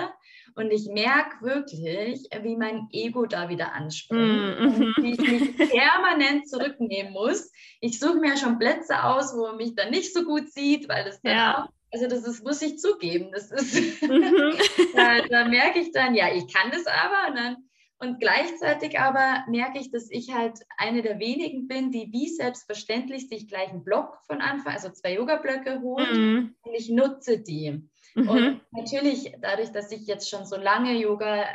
und 0.56 0.72
ich 0.72 0.88
merke 0.88 1.40
wirklich, 1.42 2.28
wie 2.42 2.56
mein 2.56 2.88
Ego 2.90 3.26
da 3.26 3.48
wieder 3.48 3.72
anspringt. 3.72 4.60
Mm 4.60 4.92
wie 4.98 5.12
ich 5.12 5.18
mich 5.18 5.56
permanent 5.56 6.48
zurücknehmen 6.48 7.12
muss. 7.12 7.52
Ich 7.80 8.00
suche 8.00 8.16
mir 8.16 8.36
schon 8.36 8.58
Plätze 8.58 9.04
aus, 9.04 9.36
wo 9.36 9.46
man 9.46 9.56
mich 9.56 9.74
dann 9.74 9.90
nicht 9.90 10.12
so 10.12 10.24
gut 10.24 10.50
sieht, 10.50 10.88
weil 10.88 11.04
das 11.04 11.20
dann 11.22 11.36
ja. 11.36 11.64
auch 11.64 11.68
also 11.92 12.08
das 12.08 12.26
ist, 12.26 12.44
muss 12.44 12.60
ich 12.62 12.78
zugeben. 12.78 13.30
Das 13.32 13.50
ist, 13.50 14.02
mhm. 14.02 14.54
da, 14.94 15.22
da, 15.30 15.44
merke 15.48 15.78
ich 15.78 15.92
dann, 15.92 16.14
ja, 16.14 16.26
ich 16.34 16.52
kann 16.52 16.70
das 16.70 16.84
aber 16.86 17.30
und 17.30 17.36
dann 17.36 17.56
Und 17.98 18.20
gleichzeitig 18.20 18.98
aber 19.00 19.44
merke 19.48 19.78
ich, 19.78 19.90
dass 19.90 20.10
ich 20.10 20.34
halt 20.34 20.58
eine 20.76 21.02
der 21.02 21.18
wenigen 21.18 21.66
bin, 21.66 21.90
die 21.90 22.12
wie 22.12 22.28
selbstverständlich 22.28 23.28
sich 23.28 23.48
gleich 23.48 23.70
einen 23.70 23.84
Block 23.84 24.18
von 24.26 24.42
Anfang, 24.42 24.74
also 24.74 24.90
zwei 24.90 25.14
Yoga-Blöcke 25.14 25.80
holt 25.80 26.12
mhm. 26.12 26.54
und 26.60 26.74
ich 26.74 26.90
nutze 26.90 27.38
die. 27.38 27.88
Mhm. 28.14 28.28
Und 28.28 28.60
natürlich, 28.70 29.32
dadurch, 29.40 29.72
dass 29.72 29.90
ich 29.92 30.06
jetzt 30.06 30.28
schon 30.28 30.44
so 30.44 30.56
lange 30.56 30.92
Yoga 30.92 31.46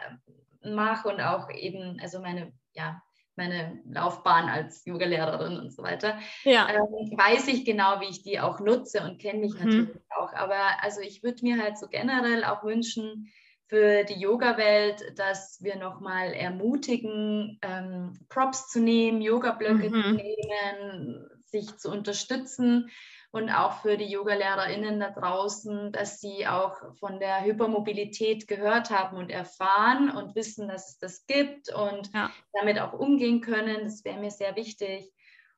mache 0.63 1.09
und 1.09 1.21
auch 1.21 1.49
eben, 1.51 1.99
also 2.01 2.19
meine, 2.19 2.51
ja, 2.73 3.01
meine 3.35 3.79
Laufbahn 3.85 4.49
als 4.49 4.83
Yogalehrerin 4.85 5.59
und 5.59 5.71
so 5.71 5.83
weiter, 5.83 6.19
ja. 6.43 6.67
ähm, 6.69 7.17
weiß 7.17 7.47
ich 7.49 7.65
genau, 7.65 8.01
wie 8.01 8.09
ich 8.09 8.23
die 8.23 8.39
auch 8.39 8.59
nutze 8.59 9.03
und 9.03 9.21
kenne 9.21 9.39
mich 9.39 9.53
mhm. 9.53 9.59
natürlich 9.59 10.01
auch. 10.17 10.33
Aber 10.33 10.59
also 10.81 11.01
ich 11.01 11.21
würde 11.21 11.43
mir 11.43 11.61
halt 11.61 11.77
so 11.77 11.87
generell 11.87 12.43
auch 12.43 12.63
wünschen, 12.63 13.31
für 13.71 14.03
die 14.03 14.19
Yoga-Welt, 14.19 15.17
dass 15.17 15.63
wir 15.63 15.77
nochmal 15.77 16.33
ermutigen, 16.33 17.57
ähm, 17.61 18.19
Props 18.27 18.67
zu 18.67 18.81
nehmen, 18.81 19.21
Yoga-Blöcke 19.21 19.89
mhm. 19.89 20.03
zu 20.03 20.11
nehmen, 20.11 21.29
sich 21.39 21.77
zu 21.77 21.89
unterstützen 21.89 22.91
und 23.31 23.49
auch 23.49 23.81
für 23.81 23.95
die 23.95 24.11
Yoga-LehrerInnen 24.11 24.99
da 24.99 25.11
draußen, 25.11 25.93
dass 25.93 26.19
sie 26.19 26.47
auch 26.47 26.75
von 26.99 27.21
der 27.21 27.45
Hypermobilität 27.45 28.45
gehört 28.45 28.89
haben 28.89 29.15
und 29.15 29.29
erfahren 29.29 30.09
und 30.09 30.35
wissen, 30.35 30.67
dass 30.67 30.89
es 30.89 30.97
das 30.97 31.25
gibt 31.25 31.73
und 31.73 32.13
ja. 32.13 32.29
damit 32.51 32.77
auch 32.77 32.91
umgehen 32.91 33.39
können. 33.39 33.85
Das 33.85 34.03
wäre 34.03 34.19
mir 34.19 34.31
sehr 34.31 34.57
wichtig. 34.57 35.13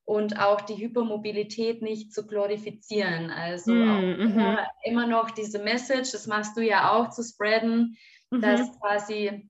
Und 0.06 0.40
auch 0.40 0.62
die 0.62 0.76
Hypermobilität 0.76 1.82
nicht 1.82 2.14
zu 2.14 2.28
glorifizieren. 2.28 3.32
Also 3.32 3.72
mm, 3.72 4.20
immer, 4.20 4.52
mhm. 4.52 4.58
immer, 4.84 5.08
noch 5.08 5.32
diese 5.32 5.60
Message, 5.60 6.12
das 6.12 6.28
machst 6.28 6.58
du 6.58 6.62
ja 6.62 6.92
auch, 6.92 7.10
zu 7.10 7.24
spreaden, 7.24 7.98
mm 8.30 8.42
dass 8.42 8.80
quasi 8.80 9.50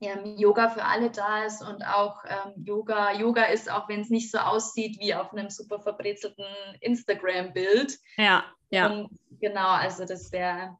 ähm, 0.00 0.36
Yoga 0.36 0.70
für 0.70 0.84
alle 0.84 1.10
da 1.10 1.44
ist 1.44 1.62
und 1.62 1.84
auch 1.86 2.24
ähm, 2.24 2.64
Yoga, 2.64 3.12
Yoga 3.12 3.44
ist, 3.44 3.70
auch 3.70 3.88
wenn 3.88 4.00
es 4.00 4.10
nicht 4.10 4.30
so 4.30 4.38
aussieht 4.38 4.98
wie 5.00 5.14
auf 5.14 5.32
einem 5.32 5.50
super 5.50 5.80
verbrezelten 5.80 6.44
Instagram-Bild. 6.80 7.98
Ja, 8.16 8.44
ja. 8.70 8.90
Und 8.90 9.10
genau, 9.40 9.68
also 9.68 10.04
das 10.04 10.32
wäre 10.32 10.78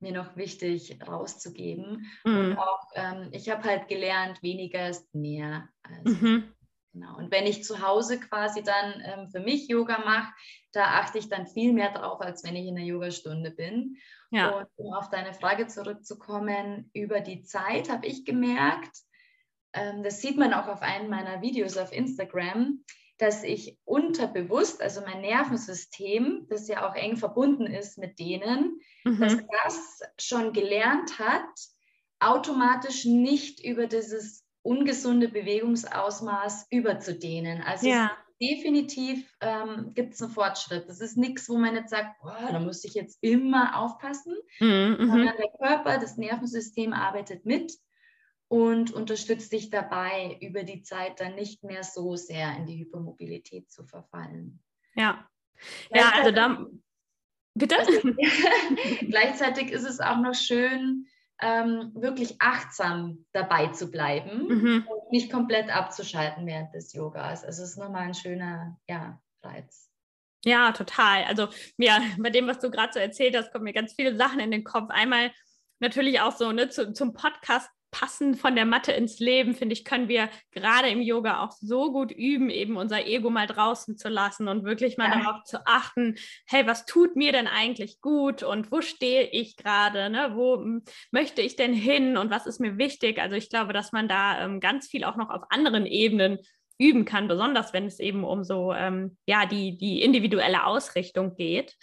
mir 0.00 0.12
noch 0.12 0.36
wichtig 0.36 0.98
rauszugeben. 1.06 2.10
Mhm. 2.24 2.38
Und 2.38 2.58
auch, 2.58 2.88
ähm, 2.94 3.28
ich 3.32 3.50
habe 3.50 3.64
halt 3.64 3.88
gelernt, 3.88 4.42
weniger 4.42 4.88
ist 4.88 5.14
mehr. 5.14 5.68
Also, 5.82 6.16
mhm. 6.16 6.54
Genau. 6.92 7.16
Und 7.16 7.30
wenn 7.30 7.46
ich 7.46 7.62
zu 7.62 7.86
Hause 7.86 8.18
quasi 8.18 8.62
dann 8.62 9.02
ähm, 9.04 9.30
für 9.30 9.40
mich 9.40 9.68
Yoga 9.68 9.98
mache, 9.98 10.32
da 10.72 11.00
achte 11.00 11.18
ich 11.18 11.28
dann 11.28 11.46
viel 11.46 11.72
mehr 11.72 11.92
drauf, 11.92 12.20
als 12.20 12.42
wenn 12.42 12.56
ich 12.56 12.66
in 12.66 12.76
einer 12.76 12.86
Yogastunde 12.86 13.52
bin. 13.52 13.96
Ja. 14.30 14.50
Und 14.50 14.66
um 14.76 14.92
auf 14.94 15.08
deine 15.08 15.34
Frage 15.34 15.68
zurückzukommen, 15.68 16.90
über 16.92 17.20
die 17.20 17.42
Zeit 17.42 17.90
habe 17.90 18.06
ich 18.06 18.24
gemerkt, 18.24 18.90
ähm, 19.72 20.02
das 20.02 20.20
sieht 20.20 20.36
man 20.36 20.52
auch 20.52 20.66
auf 20.66 20.82
einem 20.82 21.10
meiner 21.10 21.42
Videos 21.42 21.76
auf 21.76 21.92
Instagram, 21.92 22.84
dass 23.18 23.44
ich 23.44 23.78
unterbewusst, 23.84 24.82
also 24.82 25.02
mein 25.02 25.20
Nervensystem, 25.20 26.46
das 26.48 26.68
ja 26.68 26.88
auch 26.88 26.94
eng 26.94 27.16
verbunden 27.16 27.66
ist 27.66 27.98
mit 27.98 28.18
denen, 28.18 28.80
mhm. 29.04 29.18
dass 29.18 29.98
das 29.98 30.02
schon 30.18 30.52
gelernt 30.52 31.18
hat, 31.18 31.44
automatisch 32.18 33.04
nicht 33.04 33.64
über 33.64 33.86
dieses 33.86 34.44
ungesunde 34.62 35.28
Bewegungsausmaß 35.28 36.66
überzudehnen. 36.70 37.62
Also 37.62 37.88
ja 37.88 38.10
definitiv 38.40 39.30
ähm, 39.40 39.92
gibt 39.94 40.14
es 40.14 40.22
einen 40.22 40.32
Fortschritt. 40.32 40.88
Das 40.88 41.00
ist 41.00 41.16
nichts, 41.16 41.48
wo 41.48 41.58
man 41.58 41.74
jetzt 41.74 41.90
sagt, 41.90 42.20
boah, 42.22 42.48
da 42.50 42.58
muss 42.58 42.84
ich 42.84 42.94
jetzt 42.94 43.18
immer 43.20 43.78
aufpassen, 43.78 44.34
mhm, 44.58 44.96
mhm, 44.98 45.06
sondern 45.06 45.36
der 45.36 45.50
Körper, 45.58 45.98
das 45.98 46.16
Nervensystem 46.16 46.92
arbeitet 46.92 47.44
mit 47.44 47.74
und 48.48 48.92
unterstützt 48.92 49.52
dich 49.52 49.70
dabei, 49.70 50.38
über 50.40 50.64
die 50.64 50.82
Zeit 50.82 51.20
dann 51.20 51.34
nicht 51.34 51.62
mehr 51.62 51.84
so 51.84 52.16
sehr 52.16 52.56
in 52.56 52.66
die 52.66 52.78
Hypermobilität 52.78 53.70
zu 53.70 53.84
verfallen. 53.84 54.62
Ja, 54.94 55.28
ja, 55.94 56.12
also 56.14 56.30
da. 56.30 56.66
Bitte? 57.54 57.76
Gleichzeitig 59.00 59.72
ist 59.72 59.82
es 59.82 59.98
auch 60.00 60.18
noch 60.18 60.34
schön, 60.34 61.06
ähm, 61.42 61.92
wirklich 61.94 62.36
achtsam 62.40 63.24
dabei 63.32 63.68
zu 63.68 63.90
bleiben 63.90 64.48
mhm. 64.48 64.86
und 64.88 65.12
nicht 65.12 65.32
komplett 65.32 65.74
abzuschalten 65.74 66.46
während 66.46 66.74
des 66.74 66.92
Yogas. 66.92 67.44
Also 67.44 67.62
es 67.62 67.70
ist 67.70 67.78
nochmal 67.78 68.02
ein 68.02 68.14
schöner 68.14 68.78
ja, 68.88 69.20
Reiz. 69.42 69.88
Ja, 70.44 70.72
total. 70.72 71.24
Also 71.24 71.48
ja, 71.76 72.00
bei 72.18 72.30
dem, 72.30 72.46
was 72.46 72.58
du 72.58 72.70
gerade 72.70 72.92
so 72.92 72.98
erzählt 72.98 73.36
hast, 73.36 73.52
kommen 73.52 73.64
mir 73.64 73.72
ganz 73.72 73.92
viele 73.94 74.16
Sachen 74.16 74.40
in 74.40 74.50
den 74.50 74.64
Kopf. 74.64 74.90
Einmal 74.90 75.32
natürlich 75.78 76.20
auch 76.20 76.36
so 76.36 76.52
ne, 76.52 76.68
zu, 76.68 76.92
zum 76.92 77.12
Podcast 77.12 77.70
Passen 77.90 78.34
von 78.34 78.54
der 78.54 78.64
Matte 78.64 78.92
ins 78.92 79.18
Leben, 79.18 79.54
finde 79.54 79.72
ich, 79.72 79.84
können 79.84 80.08
wir 80.08 80.28
gerade 80.52 80.88
im 80.88 81.00
Yoga 81.00 81.42
auch 81.42 81.52
so 81.52 81.92
gut 81.92 82.12
üben, 82.12 82.50
eben 82.50 82.76
unser 82.76 83.06
Ego 83.06 83.30
mal 83.30 83.46
draußen 83.46 83.96
zu 83.96 84.08
lassen 84.08 84.48
und 84.48 84.64
wirklich 84.64 84.96
mal 84.96 85.10
ja. 85.10 85.18
darauf 85.18 85.44
zu 85.44 85.66
achten, 85.66 86.16
hey, 86.46 86.66
was 86.66 86.86
tut 86.86 87.16
mir 87.16 87.32
denn 87.32 87.46
eigentlich 87.46 88.00
gut 88.00 88.42
und 88.42 88.70
wo 88.70 88.80
stehe 88.80 89.28
ich 89.30 89.56
gerade, 89.56 90.10
ne? 90.10 90.32
wo 90.34 90.56
hm, 90.56 90.82
möchte 91.10 91.42
ich 91.42 91.56
denn 91.56 91.74
hin 91.74 92.16
und 92.16 92.30
was 92.30 92.46
ist 92.46 92.60
mir 92.60 92.78
wichtig? 92.78 93.20
Also 93.20 93.36
ich 93.36 93.50
glaube, 93.50 93.72
dass 93.72 93.92
man 93.92 94.08
da 94.08 94.44
ähm, 94.44 94.60
ganz 94.60 94.88
viel 94.88 95.04
auch 95.04 95.16
noch 95.16 95.30
auf 95.30 95.42
anderen 95.50 95.86
Ebenen 95.86 96.38
üben 96.78 97.04
kann, 97.04 97.28
besonders 97.28 97.72
wenn 97.72 97.84
es 97.84 98.00
eben 98.00 98.24
um 98.24 98.42
so 98.42 98.72
ähm, 98.72 99.16
ja 99.26 99.46
die, 99.46 99.76
die 99.76 100.02
individuelle 100.02 100.64
Ausrichtung 100.64 101.36
geht. 101.36 101.76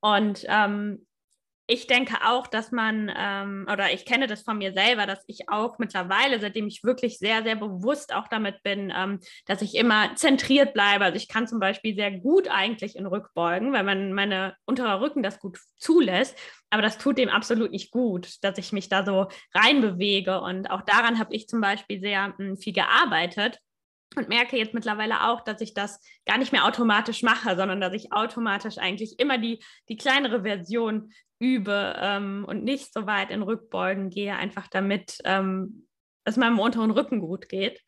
Und 0.00 0.46
ähm, 0.48 1.06
ich 1.70 1.86
denke 1.86 2.16
auch, 2.24 2.48
dass 2.48 2.72
man, 2.72 3.12
ähm, 3.16 3.64
oder 3.72 3.92
ich 3.92 4.04
kenne 4.04 4.26
das 4.26 4.42
von 4.42 4.58
mir 4.58 4.72
selber, 4.72 5.06
dass 5.06 5.22
ich 5.28 5.48
auch 5.48 5.78
mittlerweile, 5.78 6.40
seitdem 6.40 6.66
ich 6.66 6.82
wirklich 6.82 7.18
sehr, 7.18 7.44
sehr 7.44 7.54
bewusst 7.54 8.12
auch 8.12 8.26
damit 8.26 8.64
bin, 8.64 8.92
ähm, 8.94 9.20
dass 9.46 9.62
ich 9.62 9.76
immer 9.76 10.16
zentriert 10.16 10.74
bleibe. 10.74 11.04
Also 11.04 11.16
ich 11.16 11.28
kann 11.28 11.46
zum 11.46 11.60
Beispiel 11.60 11.94
sehr 11.94 12.10
gut 12.10 12.48
eigentlich 12.48 12.96
in 12.96 13.06
Rückbeugen, 13.06 13.72
weil 13.72 13.84
man 13.84 14.12
meine 14.12 14.56
unterer 14.64 15.00
Rücken 15.00 15.22
das 15.22 15.38
gut 15.38 15.58
zulässt. 15.76 16.36
Aber 16.70 16.82
das 16.82 16.98
tut 16.98 17.18
dem 17.18 17.28
absolut 17.28 17.70
nicht 17.70 17.92
gut, 17.92 18.42
dass 18.42 18.58
ich 18.58 18.72
mich 18.72 18.88
da 18.88 19.04
so 19.04 19.28
reinbewege. 19.54 20.40
Und 20.40 20.72
auch 20.72 20.82
daran 20.82 21.20
habe 21.20 21.36
ich 21.36 21.46
zum 21.46 21.60
Beispiel 21.60 22.00
sehr 22.00 22.28
mh, 22.30 22.34
hm, 22.36 22.56
viel 22.56 22.72
gearbeitet 22.72 23.60
und 24.16 24.28
merke 24.28 24.56
jetzt 24.56 24.74
mittlerweile 24.74 25.28
auch, 25.28 25.42
dass 25.42 25.60
ich 25.60 25.72
das 25.72 26.00
gar 26.26 26.36
nicht 26.36 26.50
mehr 26.50 26.64
automatisch 26.64 27.22
mache, 27.22 27.54
sondern 27.54 27.80
dass 27.80 27.92
ich 27.92 28.12
automatisch 28.12 28.78
eigentlich 28.78 29.20
immer 29.20 29.38
die, 29.38 29.62
die 29.88 29.96
kleinere 29.96 30.42
Version 30.42 31.12
übe 31.40 31.96
ähm, 31.98 32.44
und 32.46 32.62
nicht 32.62 32.92
so 32.92 33.06
weit 33.06 33.30
in 33.30 33.42
Rückbeugen 33.42 34.10
gehe, 34.10 34.36
einfach 34.36 34.68
damit 34.68 35.18
ähm, 35.24 35.88
es 36.24 36.36
meinem 36.36 36.58
unteren 36.60 36.90
Rücken 36.90 37.20
gut 37.20 37.48
geht. 37.48 37.80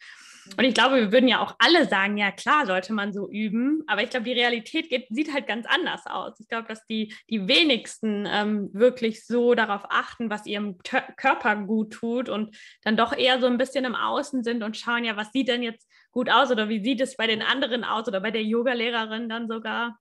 Und 0.57 0.65
ich 0.65 0.75
glaube, 0.75 0.97
wir 0.97 1.12
würden 1.12 1.29
ja 1.29 1.41
auch 1.41 1.55
alle 1.59 1.87
sagen, 1.87 2.17
ja 2.17 2.33
klar, 2.33 2.67
sollte 2.67 2.93
man 2.93 3.12
so 3.12 3.31
üben, 3.31 3.85
aber 3.87 4.03
ich 4.03 4.11
glaube, 4.11 4.25
die 4.25 4.33
Realität 4.33 4.88
geht, 4.88 5.07
sieht 5.11 5.33
halt 5.33 5.47
ganz 5.47 5.67
anders 5.67 6.07
aus. 6.07 6.41
Ich 6.41 6.49
glaube, 6.49 6.67
dass 6.67 6.85
die, 6.87 7.15
die 7.31 7.47
wenigsten 7.47 8.27
ähm, 8.27 8.69
wirklich 8.73 9.25
so 9.25 9.55
darauf 9.55 9.85
achten, 9.88 10.31
was 10.31 10.47
ihrem 10.47 10.83
Tö 10.83 10.99
Körper 11.17 11.55
gut 11.57 11.93
tut 11.93 12.29
und 12.29 12.57
dann 12.83 12.97
doch 12.97 13.17
eher 13.17 13.41
so 13.41 13.47
ein 13.47 13.59
bisschen 13.59 13.85
im 13.85 13.95
Außen 13.95 14.43
sind 14.43 14.65
und 14.65 14.77
schauen, 14.77 15.05
ja, 15.05 15.17
was 15.17 15.31
sieht 15.31 15.49
denn 15.49 15.62
jetzt 15.62 15.88
gut 16.11 16.29
aus 16.29 16.51
oder 16.51 16.69
wie 16.69 16.83
sieht 16.83 17.01
es 17.01 17.17
bei 17.17 17.29
den 17.29 17.43
anderen 17.43 17.85
aus 17.85 18.09
oder 18.09 18.21
bei 18.21 18.33
der 18.33 18.43
Yogalehrerin 18.43 19.29
dann 19.29 19.47
sogar. 19.47 19.99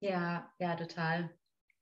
Ja, 0.00 0.52
ja, 0.58 0.74
total. 0.74 1.37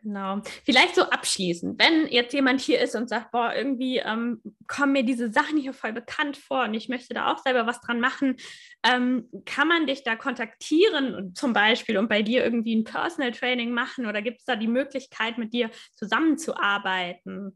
Genau. 0.06 0.40
Vielleicht 0.64 0.94
so 0.94 1.02
abschließend, 1.02 1.82
wenn 1.82 2.06
jetzt 2.06 2.32
jemand 2.32 2.60
hier 2.60 2.80
ist 2.80 2.94
und 2.94 3.08
sagt, 3.08 3.32
boah, 3.32 3.52
irgendwie 3.52 3.98
ähm, 3.98 4.40
kommen 4.68 4.92
mir 4.92 5.02
diese 5.02 5.32
Sachen 5.32 5.58
hier 5.58 5.72
voll 5.72 5.92
bekannt 5.92 6.36
vor 6.36 6.62
und 6.62 6.74
ich 6.74 6.88
möchte 6.88 7.12
da 7.12 7.32
auch 7.32 7.38
selber 7.38 7.66
was 7.66 7.80
dran 7.80 7.98
machen, 7.98 8.36
ähm, 8.84 9.28
kann 9.46 9.66
man 9.66 9.88
dich 9.88 10.04
da 10.04 10.14
kontaktieren 10.14 11.34
zum 11.34 11.52
Beispiel 11.52 11.98
und 11.98 12.08
bei 12.08 12.22
dir 12.22 12.44
irgendwie 12.44 12.76
ein 12.76 12.84
Personal 12.84 13.32
Training 13.32 13.72
machen 13.72 14.06
oder 14.06 14.22
gibt 14.22 14.38
es 14.38 14.44
da 14.44 14.54
die 14.54 14.68
Möglichkeit, 14.68 15.38
mit 15.38 15.52
dir 15.52 15.72
zusammenzuarbeiten? 15.96 17.54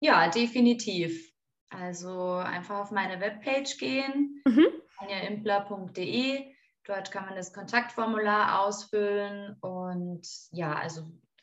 Ja, 0.00 0.30
definitiv. 0.30 1.32
Also 1.68 2.32
einfach 2.36 2.78
auf 2.78 2.92
meine 2.92 3.20
Webpage 3.20 3.76
gehen, 3.76 4.42
mhm. 4.46 4.68
anjaimpler.de. 4.96 6.46
Dort 6.86 7.12
kann 7.12 7.26
man 7.26 7.36
das 7.36 7.52
Kontaktformular 7.52 8.64
ausfüllen 8.64 9.58
und 9.60 10.26
ja, 10.50 10.72
also 10.72 11.02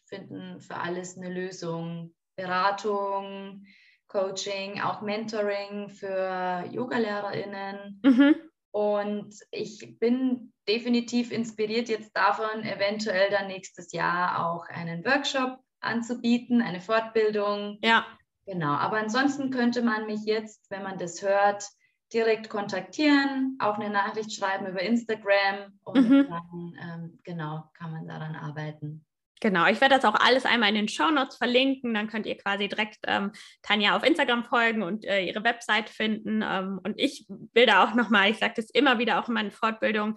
finden 0.10 0.60
für 0.60 0.76
alles 0.76 1.17
eine 1.17 1.30
Lösung. 1.30 2.13
Beratung, 2.39 3.65
Coaching, 4.08 4.82
auch 4.82 5.02
Mentoring 5.02 5.89
für 5.89 6.63
Yogalehrerinnen. 6.72 8.02
Mhm. 8.04 8.36
Und 8.72 9.34
ich 9.52 9.98
bin 10.00 10.54
definitiv 10.67 11.32
inspiriert 11.32 11.89
jetzt 11.89 12.15
davon, 12.15 12.63
eventuell 12.63 13.30
dann 13.30 13.48
nächstes 13.48 13.91
Jahr 13.91 14.45
auch 14.48 14.67
einen 14.69 15.04
Workshop 15.06 15.60
anzubieten, 15.82 16.62
eine 16.62 16.82
Fortbildung. 16.82 17.80
Ja. 17.84 18.06
Genau, 18.45 18.72
aber 18.72 18.98
ansonsten 18.98 19.52
könnte 19.52 19.82
man 19.82 20.06
mich 20.06 20.22
jetzt, 20.26 20.72
wenn 20.72 20.84
man 20.84 20.98
das 20.98 21.22
hört, 21.22 21.67
direkt 22.12 22.50
kontaktieren, 22.50 23.58
auch 23.60 23.76
eine 23.76 23.91
Nachricht 23.91 24.34
schreiben 24.34 24.65
über 24.65 24.82
Instagram 24.82 25.80
und 25.84 26.10
mhm. 26.10 26.28
dann, 26.30 26.74
ähm, 26.82 27.19
genau, 27.24 27.69
kann 27.76 27.91
man 27.91 28.08
daran 28.08 28.36
arbeiten. 28.36 29.06
Genau, 29.41 29.67
ich 29.67 29.80
werde 29.80 29.95
das 29.95 30.06
auch 30.06 30.15
alles 30.15 30.45
einmal 30.45 30.69
in 30.69 30.75
den 30.75 30.88
Show 30.89 31.10
Notes 31.12 31.38
verlinken. 31.38 31.93
Dann 31.93 32.08
könnt 32.10 32.25
ihr 32.25 32.38
quasi 32.38 32.67
direkt 32.67 32.97
ähm, 33.08 33.32
Tanja 33.62 33.95
auf 33.95 34.04
Instagram 34.04 34.43
folgen 34.43 34.84
und 34.84 35.06
äh, 35.06 35.21
ihre 35.23 35.43
Website 35.43 35.89
finden. 35.89 36.43
Ähm, 36.45 36.80
und 36.84 36.99
ich 36.99 37.25
will 37.54 37.65
da 37.65 37.86
auch 37.86 37.93
nochmal, 37.93 38.30
ich 38.30 38.38
sage 38.38 38.56
das 38.58 38.69
immer 38.71 38.99
wieder 38.99 39.19
auch 39.19 39.30
in 39.30 39.36
meinen 39.36 39.52
Fortbildungen, 39.52 40.15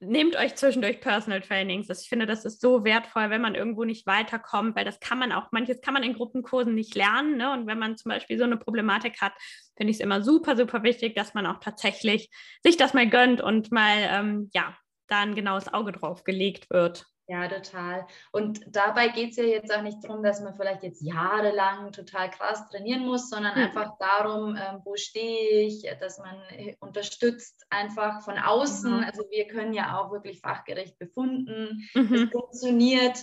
nehmt 0.00 0.36
euch 0.36 0.54
zwischendurch 0.54 1.00
Personal 1.00 1.40
Trainings. 1.40 1.90
ich 1.90 2.08
finde, 2.08 2.24
das 2.24 2.44
ist 2.44 2.60
so 2.60 2.84
wertvoll, 2.84 3.30
wenn 3.30 3.40
man 3.40 3.54
irgendwo 3.54 3.84
nicht 3.84 4.06
weiterkommt, 4.06 4.76
weil 4.76 4.84
das 4.84 5.00
kann 5.00 5.18
man 5.18 5.32
auch, 5.32 5.50
manches 5.50 5.80
kann 5.80 5.94
man 5.94 6.02
in 6.02 6.14
Gruppenkursen 6.14 6.74
nicht 6.74 6.94
lernen. 6.94 7.36
Ne? 7.36 7.52
Und 7.52 7.66
wenn 7.66 7.78
man 7.78 7.96
zum 7.96 8.10
Beispiel 8.10 8.38
so 8.38 8.44
eine 8.44 8.56
Problematik 8.56 9.20
hat, 9.20 9.32
finde 9.76 9.90
ich 9.90 9.96
es 9.96 10.02
immer 10.02 10.22
super, 10.22 10.56
super 10.56 10.82
wichtig, 10.84 11.16
dass 11.16 11.34
man 11.34 11.46
auch 11.46 11.58
tatsächlich 11.58 12.30
sich 12.62 12.76
das 12.76 12.94
mal 12.94 13.08
gönnt 13.08 13.40
und 13.40 13.72
mal, 13.72 13.96
ähm, 13.98 14.50
ja, 14.54 14.76
da 15.08 15.20
ein 15.20 15.34
genaues 15.34 15.72
Auge 15.72 15.92
drauf 15.92 16.22
gelegt 16.22 16.70
wird. 16.70 17.06
Ja, 17.30 17.46
total. 17.46 18.06
Und 18.32 18.62
dabei 18.74 19.08
geht 19.08 19.32
es 19.32 19.36
ja 19.36 19.44
jetzt 19.44 19.70
auch 19.70 19.82
nicht 19.82 20.02
darum, 20.02 20.22
dass 20.22 20.40
man 20.40 20.54
vielleicht 20.54 20.82
jetzt 20.82 21.02
jahrelang 21.02 21.92
total 21.92 22.30
krass 22.30 22.66
trainieren 22.70 23.04
muss, 23.04 23.28
sondern 23.28 23.54
mhm. 23.54 23.64
einfach 23.64 23.98
darum, 23.98 24.56
ähm, 24.56 24.80
wo 24.82 24.96
stehe 24.96 25.66
ich, 25.66 25.86
dass 26.00 26.18
man 26.18 26.36
äh, 26.48 26.74
unterstützt 26.80 27.66
einfach 27.68 28.22
von 28.22 28.38
außen. 28.38 28.96
Mhm. 28.96 29.04
Also 29.04 29.24
wir 29.30 29.46
können 29.46 29.74
ja 29.74 29.98
auch 29.98 30.10
wirklich 30.10 30.40
fachgerecht 30.40 30.98
befunden. 30.98 31.86
Mhm. 31.94 32.14
Es 32.14 32.30
funktioniert 32.30 33.22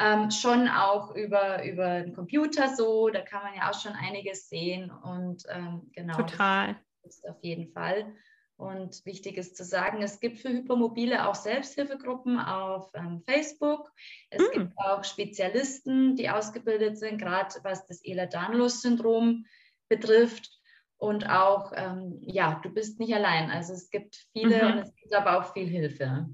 ähm, 0.00 0.32
schon 0.32 0.66
auch 0.68 1.14
über, 1.14 1.62
über 1.64 2.00
den 2.00 2.12
Computer 2.12 2.74
so. 2.74 3.08
Da 3.08 3.20
kann 3.20 3.44
man 3.44 3.54
ja 3.54 3.70
auch 3.70 3.80
schon 3.80 3.92
einiges 3.92 4.48
sehen. 4.48 4.90
Und 4.90 5.44
ähm, 5.48 5.92
genau. 5.92 6.16
Total. 6.16 6.74
Das 7.04 7.18
ist 7.18 7.28
auf 7.28 7.38
jeden 7.42 7.72
Fall. 7.72 8.12
Und 8.56 9.04
wichtig 9.04 9.36
ist 9.36 9.56
zu 9.56 9.64
sagen, 9.64 10.02
es 10.02 10.20
gibt 10.20 10.38
für 10.38 10.48
Hypermobile 10.48 11.26
auch 11.26 11.34
Selbsthilfegruppen 11.34 12.38
auf 12.38 12.90
ähm, 12.94 13.22
Facebook. 13.26 13.92
Es 14.30 14.42
mm. 14.42 14.52
gibt 14.52 14.78
auch 14.78 15.02
Spezialisten, 15.02 16.14
die 16.14 16.30
ausgebildet 16.30 16.96
sind, 16.98 17.18
gerade 17.18 17.52
was 17.64 17.84
das 17.86 18.04
Ehlers-Danlos-Syndrom 18.04 19.44
betrifft. 19.88 20.50
Und 20.96 21.28
auch, 21.28 21.72
ähm, 21.74 22.18
ja, 22.22 22.60
du 22.62 22.70
bist 22.70 23.00
nicht 23.00 23.12
allein. 23.12 23.50
Also 23.50 23.72
es 23.74 23.90
gibt 23.90 24.24
viele 24.32 24.62
mhm. 24.62 24.72
und 24.72 24.78
es 24.78 24.94
gibt 24.94 25.12
aber 25.14 25.38
auch 25.38 25.52
viel 25.52 25.66
Hilfe. 25.66 26.28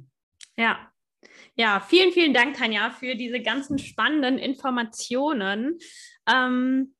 Ja. 0.56 0.90
Ja, 1.54 1.80
vielen, 1.80 2.12
vielen 2.12 2.32
Dank, 2.32 2.56
Tanja, 2.56 2.90
für 2.90 3.14
diese 3.14 3.40
ganzen 3.40 3.78
spannenden 3.78 4.38
Informationen. 4.38 5.78
Ähm, 6.26 6.94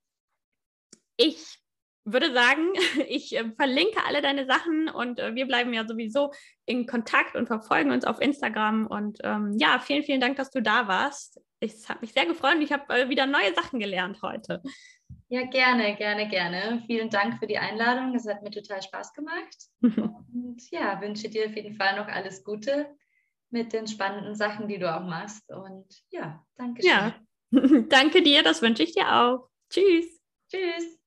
ich 1.16 1.58
würde 2.04 2.32
sagen, 2.32 2.72
ich 3.08 3.36
äh, 3.36 3.50
verlinke 3.56 4.04
alle 4.06 4.22
deine 4.22 4.46
Sachen 4.46 4.88
und 4.88 5.18
äh, 5.18 5.34
wir 5.34 5.46
bleiben 5.46 5.72
ja 5.72 5.86
sowieso 5.86 6.32
in 6.66 6.86
Kontakt 6.86 7.36
und 7.36 7.46
verfolgen 7.46 7.90
uns 7.90 8.04
auf 8.04 8.20
Instagram. 8.20 8.86
Und 8.86 9.18
ähm, 9.22 9.56
ja, 9.58 9.78
vielen, 9.78 10.02
vielen 10.02 10.20
Dank, 10.20 10.36
dass 10.36 10.50
du 10.50 10.62
da 10.62 10.88
warst. 10.88 11.40
Es 11.60 11.88
hat 11.88 12.00
mich 12.00 12.12
sehr 12.12 12.26
gefreut 12.26 12.56
und 12.56 12.62
ich 12.62 12.72
habe 12.72 12.92
äh, 12.94 13.08
wieder 13.08 13.26
neue 13.26 13.54
Sachen 13.54 13.80
gelernt 13.80 14.22
heute. 14.22 14.62
Ja, 15.28 15.44
gerne, 15.44 15.94
gerne, 15.96 16.28
gerne. 16.28 16.82
Vielen 16.86 17.10
Dank 17.10 17.38
für 17.38 17.46
die 17.46 17.58
Einladung. 17.58 18.14
Es 18.14 18.26
hat 18.26 18.42
mir 18.42 18.50
total 18.50 18.82
Spaß 18.82 19.12
gemacht. 19.12 19.56
und 19.80 20.70
ja, 20.70 21.00
wünsche 21.00 21.28
dir 21.28 21.46
auf 21.46 21.54
jeden 21.54 21.74
Fall 21.74 21.96
noch 21.96 22.08
alles 22.08 22.42
Gute 22.42 22.96
mit 23.50 23.72
den 23.72 23.86
spannenden 23.86 24.34
Sachen, 24.34 24.68
die 24.68 24.78
du 24.78 24.92
auch 24.92 25.04
machst. 25.04 25.48
Und 25.50 25.86
ja, 26.10 26.44
danke 26.56 26.82
schön. 26.82 26.90
Ja, 26.90 27.14
danke 27.88 28.22
dir, 28.22 28.42
das 28.42 28.62
wünsche 28.62 28.82
ich 28.82 28.92
dir 28.92 29.12
auch. 29.12 29.48
Tschüss. 29.70 30.20
Tschüss. 30.50 30.99